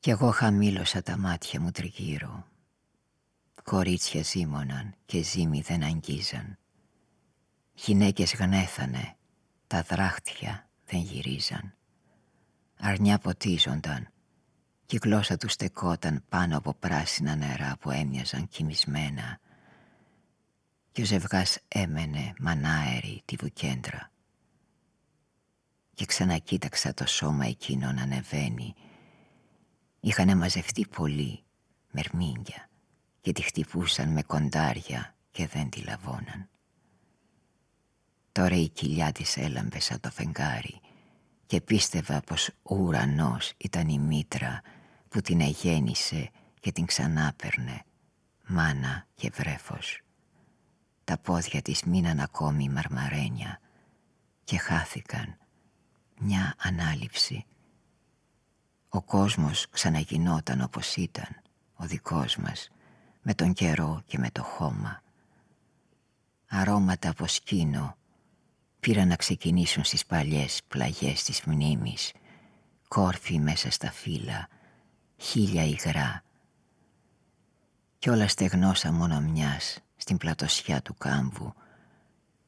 Κι 0.00 0.10
εγώ 0.10 0.30
χαμήλωσα 0.30 1.02
τα 1.02 1.16
μάτια 1.16 1.60
μου 1.60 1.70
τριγύρω. 1.70 2.46
Κορίτσια 3.62 4.22
ζήμωναν 4.22 4.94
και 5.06 5.22
ζύμοι 5.22 5.60
δεν 5.60 5.82
αγγίζαν. 5.82 6.58
Γυναίκες 7.74 8.34
γνέθανε, 8.34 9.16
τα 9.66 9.82
δράχτια 9.82 10.68
δεν 10.84 11.00
γυρίζαν. 11.00 11.74
Αρνιά 12.78 13.18
ποτίζονταν 13.18 14.08
και 14.90 14.96
η 14.96 15.00
γλώσσα 15.02 15.36
του 15.36 15.48
στεκόταν 15.48 16.24
πάνω 16.28 16.56
από 16.56 16.74
πράσινα 16.74 17.36
νερά 17.36 17.76
που 17.80 17.90
έμοιαζαν 17.90 18.48
κοιμισμένα. 18.48 19.40
Και 20.92 21.02
ο 21.02 21.04
ζευγάς 21.04 21.58
έμενε 21.68 22.34
μανάερη 22.38 23.22
τη 23.24 23.36
βουκέντρα. 23.36 24.10
Και 25.94 26.04
ξανακοίταξα 26.04 26.94
το 26.94 27.06
σώμα 27.06 27.46
εκείνο 27.46 27.92
να 27.92 28.02
ανεβαίνει. 28.02 28.74
Είχαν 30.00 30.36
μαζευτεί 30.36 30.86
πολλοί, 30.86 31.44
μερμήγκια, 31.90 32.68
και 33.20 33.32
τη 33.32 33.42
χτυπούσαν 33.42 34.08
με 34.08 34.22
κοντάρια 34.22 35.14
και 35.30 35.46
δεν 35.46 35.70
τη 35.70 35.80
λαβώναν. 35.80 36.48
Τώρα 38.32 38.56
η 38.56 38.68
κοιλιά 38.68 39.12
της 39.12 39.36
έλαμπε 39.36 39.80
σαν 39.80 40.00
το 40.00 40.10
φεγγάρι 40.10 40.80
και 41.46 41.60
πίστευα 41.60 42.20
πως 42.20 42.50
ο 42.62 42.74
ουρανός 42.74 43.52
ήταν 43.56 43.88
η 43.88 43.98
μήτρα 43.98 44.62
που 45.10 45.20
την 45.20 45.40
εγέννησε 45.40 46.30
και 46.60 46.72
την 46.72 46.86
ξανάπερνε, 46.86 47.82
μάνα 48.46 49.06
και 49.14 49.30
βρέφος. 49.34 50.00
Τα 51.04 51.18
πόδια 51.18 51.62
της 51.62 51.82
μείναν 51.82 52.20
ακόμη 52.20 52.68
μαρμαρένια 52.68 53.60
και 54.44 54.58
χάθηκαν 54.58 55.38
μια 56.20 56.54
ανάληψη. 56.58 57.44
Ο 58.88 59.02
κόσμος 59.02 59.68
ξαναγινόταν 59.70 60.60
όπως 60.60 60.96
ήταν, 60.96 61.40
ο 61.74 61.84
δικός 61.84 62.36
μας, 62.36 62.70
με 63.22 63.34
τον 63.34 63.52
καιρό 63.52 64.02
και 64.06 64.18
με 64.18 64.30
το 64.30 64.42
χώμα. 64.42 65.02
Αρώματα 66.48 67.08
από 67.10 67.26
σκήνο 67.26 67.96
πήραν 68.80 69.08
να 69.08 69.16
ξεκινήσουν 69.16 69.84
στις 69.84 70.06
παλιές 70.06 70.60
πλαγιές 70.68 71.24
της 71.24 71.42
μνήμης, 71.44 72.12
κόρφη 72.88 73.38
μέσα 73.38 73.70
στα 73.70 73.90
φύλλα, 73.90 74.48
χίλια 75.20 75.64
υγρά. 75.64 76.22
Κι 77.98 78.10
όλα 78.10 78.28
στεγνώσα 78.28 78.92
μόνο 78.92 79.20
μιας 79.20 79.78
στην 79.96 80.16
πλατοσιά 80.16 80.82
του 80.82 80.94
κάμβου, 80.94 81.54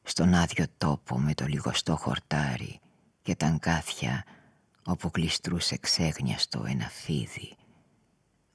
στον 0.02 0.34
άδειο 0.34 0.66
τόπο 0.78 1.18
με 1.18 1.34
το 1.34 1.46
λιγοστό 1.46 1.96
χορτάρι 1.96 2.80
και 3.22 3.34
τα 3.34 3.46
αγκάθια 3.46 4.24
όπου 4.84 5.10
κλειστρούσε 5.10 5.76
ξέγνιαστο 5.76 6.64
ένα 6.68 6.88
φίδι, 6.88 7.56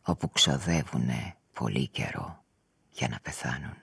όπου 0.01 0.29
ξοδεύουνε 0.29 1.35
πολύ 1.53 1.87
καιρό 1.87 2.43
για 2.89 3.07
να 3.07 3.19
πεθάνουν. 3.19 3.77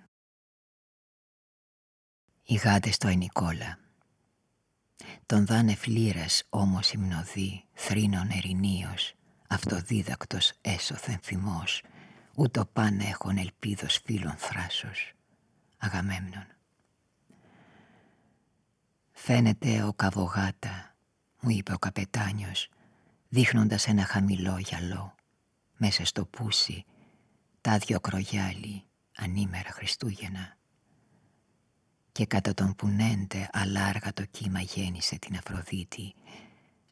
Οι 2.42 2.54
γάτες 2.54 2.94
στο 2.94 3.08
Ενικόλα 3.08 3.78
Τον 5.26 5.46
δάνε 5.46 5.74
φλήρας 5.74 6.42
όμως 6.48 6.92
υμνοδί 6.92 7.64
θρήνων 7.72 8.30
ερηνίος 8.30 9.14
Αυτοδίδακτος 9.54 10.52
έσωθεν 10.60 11.18
θυμός. 11.22 11.82
Ούτω 12.34 12.64
πάνε 12.64 13.04
έχουν 13.04 13.36
ελπίδος 13.36 14.00
φίλων 14.04 14.34
θράσος. 14.36 15.12
Αγαμέμνων 15.78 16.46
Φαίνεται 19.12 19.82
ο 19.82 19.92
καβογάτα 19.92 20.94
Μου 21.40 21.50
είπε 21.50 21.72
ο 21.72 21.78
καπετάνιος 21.78 22.68
Δείχνοντας 23.28 23.86
ένα 23.86 24.04
χαμηλό 24.04 24.58
γυαλό. 24.58 25.14
Μέσα 25.76 26.04
στο 26.04 26.24
πούσι 26.24 26.84
Τα 27.60 27.78
δυο 27.78 28.00
κρογιάλι 28.00 28.84
Ανήμερα 29.16 29.70
Χριστούγεννα. 29.70 30.56
Και 32.12 32.26
κατά 32.26 32.54
τον 32.54 32.74
πουνέντε 32.74 33.48
αλάργα 33.52 34.12
το 34.12 34.24
κύμα 34.24 34.60
γέννησε 34.60 35.18
την 35.18 35.36
Αφροδίτη. 35.36 36.14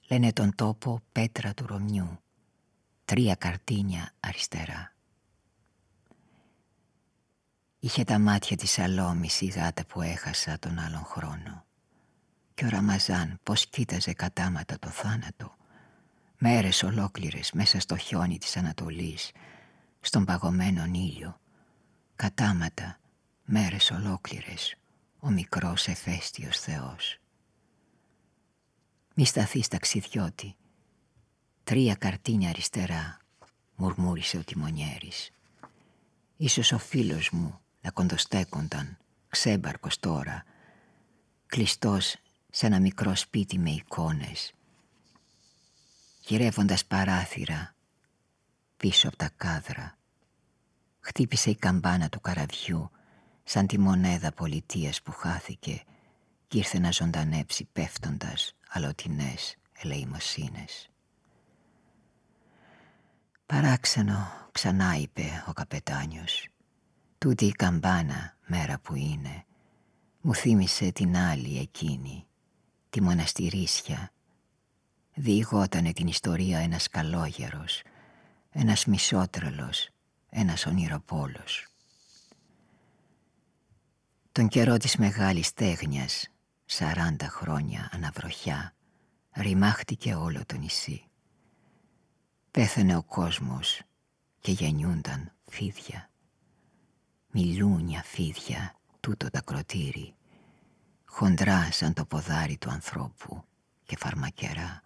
Λένε 0.09 0.33
τον 0.33 0.55
τόπο 0.55 1.01
πέτρα 1.13 1.55
του 1.55 1.67
Ρωμιού, 1.67 2.23
τρία 3.13 3.35
καρτίνια 3.35 4.13
αριστερά. 4.21 4.95
Είχε 7.79 8.05
τα 8.05 8.19
μάτια 8.19 8.57
της 8.57 8.79
αλόμης 8.79 9.41
η 9.41 9.47
γάτα 9.47 9.87
που 9.87 10.03
έχασα 10.03 10.59
τον 10.59 10.79
άλλον 10.79 11.05
χρόνο. 11.05 11.65
Και 12.55 12.65
ο 12.65 12.69
Ραμαζάν 12.69 13.41
πως 13.43 13.67
κοίταζε 13.67 14.13
κατάματα 14.13 14.79
το 14.79 14.89
θάνατο, 14.89 15.57
μέρες 16.39 16.83
ολόκληρες 16.83 17.53
μέσα 17.53 17.81
στο 17.81 17.97
χιόνι 17.97 18.39
της 18.39 18.57
Ανατολής, 18.57 19.31
στον 20.01 20.25
παγωμένο 20.25 20.85
ήλιο, 20.85 21.41
κατάματα, 22.17 22.99
μέρες 23.45 23.91
ολόκληρες 23.91 24.77
ο 25.19 25.31
μικρός 25.31 25.89
εφέστιος 25.89 26.59
Θεός. 26.61 27.19
Μη 29.15 29.25
σταθείς 29.25 29.69
ταξιδιώτη, 29.69 30.57
τρία 31.65 31.95
καρτίνια 31.95 32.49
αριστερά, 32.49 33.19
μουρμούρισε 33.77 34.37
ο 34.37 34.45
τιμονιέρης. 34.45 35.31
Ίσως 36.37 36.73
ο 36.73 36.79
φίλος 36.79 37.31
μου 37.31 37.61
να 37.81 37.91
κοντοστέκονταν, 37.91 38.99
ξέμπαρκος 39.29 39.99
τώρα, 39.99 40.45
κλειστός 41.47 42.17
σε 42.51 42.67
ένα 42.67 42.81
μικρό 42.81 43.15
σπίτι 43.15 43.59
με 43.59 43.71
εικόνες, 43.71 44.53
γυρεύοντας 46.21 46.85
παράθυρα 46.85 47.75
πίσω 48.77 49.09
από 49.09 49.17
τα 49.17 49.31
κάδρα. 49.37 49.97
Χτύπησε 51.01 51.51
η 51.51 51.57
καμπάνα 51.57 52.09
του 52.09 52.21
καραβιού 52.21 52.91
σαν 53.45 53.67
τη 53.67 53.79
μονέδα 53.79 54.33
πολιτείας 54.33 55.03
που 55.03 55.13
χάθηκε 55.13 55.83
κι 56.49 56.59
ήρθε 56.59 56.79
να 56.79 56.91
ζωντανέψει 56.91 57.65
πέφτοντας 57.73 58.55
αλωτινές 58.69 59.57
ελεημοσύνες. 59.73 60.91
Παράξενο 63.53 64.49
ξανά 64.53 64.97
είπε 64.97 65.45
ο 65.47 65.53
καπετάνιος. 65.53 66.49
Τούτη 67.19 67.45
η 67.45 67.53
καμπάνα 67.53 68.37
μέρα 68.47 68.79
που 68.79 68.95
είναι 68.95 69.45
Μου 70.21 70.35
θύμισε 70.35 70.93
την 70.93 71.17
άλλη 71.17 71.59
εκείνη 71.59 72.27
Τη 72.91 73.03
μοναστηρίσια. 73.03 74.13
Διηγότανε 75.15 75.93
την 75.93 76.07
ιστορία 76.07 76.59
ένας 76.59 76.89
καλόγερος 76.89 77.83
Ένας 78.51 78.85
μισότρελος 78.85 79.89
Ένας 80.31 80.67
ονειροπόλος. 80.67 81.67
Τον 84.33 84.49
καιρό 84.49 84.77
της 84.77 84.97
μεγάλης 84.97 85.53
τέγνιας, 85.53 86.29
σαράντα 86.65 87.29
χρόνια 87.29 87.89
αναβροχιά, 87.93 88.75
ρημάχτηκε 89.33 90.15
όλο 90.15 90.41
το 90.47 90.57
νησί. 90.57 91.07
Πέθανε 92.53 92.97
ο 92.97 93.03
κόσμος 93.03 93.83
και 94.41 94.53
γεννιούνταν 94.53 95.33
φίδια. 95.49 96.11
Μιλούνια 97.31 98.03
φίδια 98.03 98.75
τούτο 99.01 99.31
τα 99.31 99.41
κροτήρι, 99.41 100.15
χοντρά 101.05 101.73
σαν 101.73 101.93
το 101.93 102.05
ποδάρι 102.05 102.57
του 102.57 102.71
ανθρώπου 102.71 103.45
και 103.85 103.97
φαρμακερά. 103.97 104.83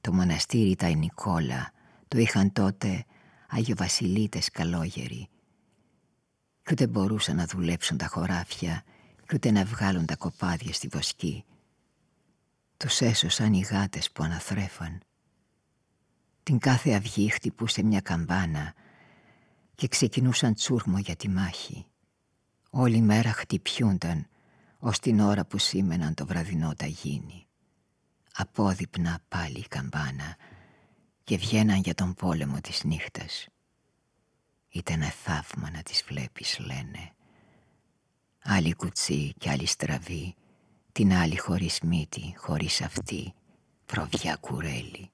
Το 0.00 0.12
μοναστήρι 0.12 0.76
τα 0.76 0.88
Νικόλα 0.88 1.72
το 2.08 2.18
είχαν 2.18 2.52
τότε 2.52 3.04
Άγιο 3.48 3.76
Βασιλίτες 3.76 4.50
καλόγεροι 4.50 5.28
κι 6.62 6.72
ούτε 6.72 6.86
μπορούσαν 6.86 7.36
να 7.36 7.46
δουλέψουν 7.46 7.96
τα 7.96 8.06
χωράφια 8.06 8.82
κι 9.26 9.34
ούτε 9.34 9.50
να 9.50 9.64
βγάλουν 9.64 10.06
τα 10.06 10.16
κοπάδια 10.16 10.72
στη 10.72 10.88
βοσκή. 10.88 11.44
Τους 12.76 13.00
έσωσαν 13.00 13.52
οι 13.52 13.60
γάτες 13.60 14.10
που 14.10 14.22
αναθρέφαν. 14.22 15.02
Την 16.48 16.58
κάθε 16.58 16.94
αυγή 16.94 17.30
χτυπούσε 17.30 17.82
μια 17.82 18.00
καμπάνα 18.00 18.74
και 19.74 19.88
ξεκινούσαν 19.88 20.54
τσούρμο 20.54 20.98
για 20.98 21.16
τη 21.16 21.28
μάχη. 21.28 21.86
Όλη 22.70 23.00
μέρα 23.00 23.32
χτυπιούνταν 23.32 24.26
ως 24.78 24.98
την 24.98 25.20
ώρα 25.20 25.44
που 25.44 25.58
σήμαιναν 25.58 26.14
το 26.14 26.26
βραδινό 26.26 26.72
γίνει. 26.84 27.46
Απόδειπνα 28.32 29.18
πάλι 29.28 29.58
η 29.58 29.66
καμπάνα 29.68 30.36
και 31.24 31.36
βγαίναν 31.36 31.80
για 31.80 31.94
τον 31.94 32.14
πόλεμο 32.14 32.60
της 32.60 32.84
νύχτας. 32.84 33.46
Ήταν 34.68 35.02
θαύμα 35.02 35.70
να 35.70 35.82
τις 35.82 36.04
βλέπεις 36.06 36.58
λένε 36.58 37.12
Άλλη 38.42 38.74
κουτσί 38.74 39.32
και 39.38 39.50
άλλη 39.50 39.66
στραβή 39.66 40.34
Την 40.92 41.12
άλλη 41.12 41.36
χωρίς 41.36 41.80
μύτη, 41.80 42.34
χωρίς 42.36 42.80
αυτή 42.80 43.34
Προβιά 43.86 44.36
κουρέλι 44.40 45.10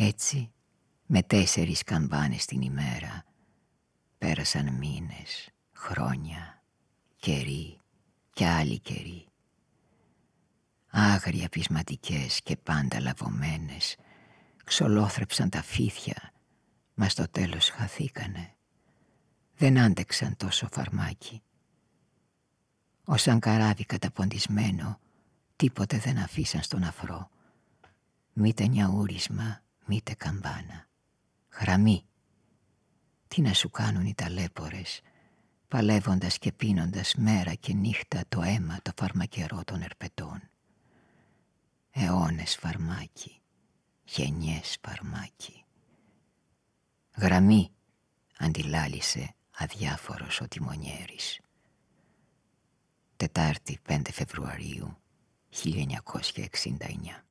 Έτσι 0.00 0.52
με 1.06 1.22
τέσσερις 1.22 1.82
καμπάνες 1.82 2.44
την 2.44 2.62
ημέρα 2.62 3.24
Πέρασαν 4.18 4.74
μήνες, 4.74 5.50
χρόνια, 5.72 6.62
καιροί 7.16 7.78
και 8.32 8.46
άλλοι 8.46 8.78
καιροί 8.78 9.26
Άγρια 10.90 11.48
πεισματικές 11.48 12.40
και 12.42 12.56
πάντα 12.56 13.00
λαβωμένες 13.00 13.96
Ξολόθρεψαν 14.64 15.50
τα 15.50 15.62
φίδια 15.62 16.32
Μας 16.94 17.12
στο 17.12 17.28
τέλος 17.30 17.70
χαθήκανε. 17.70 18.54
Δεν 19.56 19.78
άντεξαν 19.78 20.36
τόσο 20.36 20.68
φαρμάκι. 20.72 21.42
Ο 23.04 23.16
σαν 23.16 23.38
καράβι 23.40 23.84
καταποντισμένο, 23.84 25.00
τίποτε 25.56 25.98
δεν 25.98 26.18
αφήσαν 26.18 26.62
στον 26.62 26.82
αφρό. 26.82 27.30
Μήτε 28.32 28.66
νιαούρισμα, 28.66 29.62
μήτε 29.88 30.14
καμπάνα. 30.14 30.86
Γραμμή. 31.60 32.04
Τι 33.28 33.40
να 33.40 33.52
σου 33.52 33.70
κάνουν 33.70 34.06
οι 34.06 34.14
ταλέπορες, 34.14 35.00
παλεύοντας 35.68 36.38
και 36.38 36.52
πίνοντας 36.52 37.14
μέρα 37.14 37.54
και 37.54 37.72
νύχτα 37.72 38.24
το 38.28 38.42
αίμα 38.42 38.78
το 38.82 38.92
φαρμακερό 38.96 39.64
των 39.64 39.82
ερπετών. 39.82 40.42
Αιώνες 41.90 42.56
φαρμάκι, 42.56 43.40
γενιές 44.04 44.76
παρμάκι. 44.80 45.64
Γραμμή 47.16 47.70
αντιλάλησε 48.38 49.34
αδιάφορος 49.50 50.40
ο 50.40 50.48
τιμονιέρης. 50.48 51.40
Τετάρτη 53.16 53.78
5 53.88 54.00
Φεβρουαρίου 54.12 54.96
1969 55.50 57.24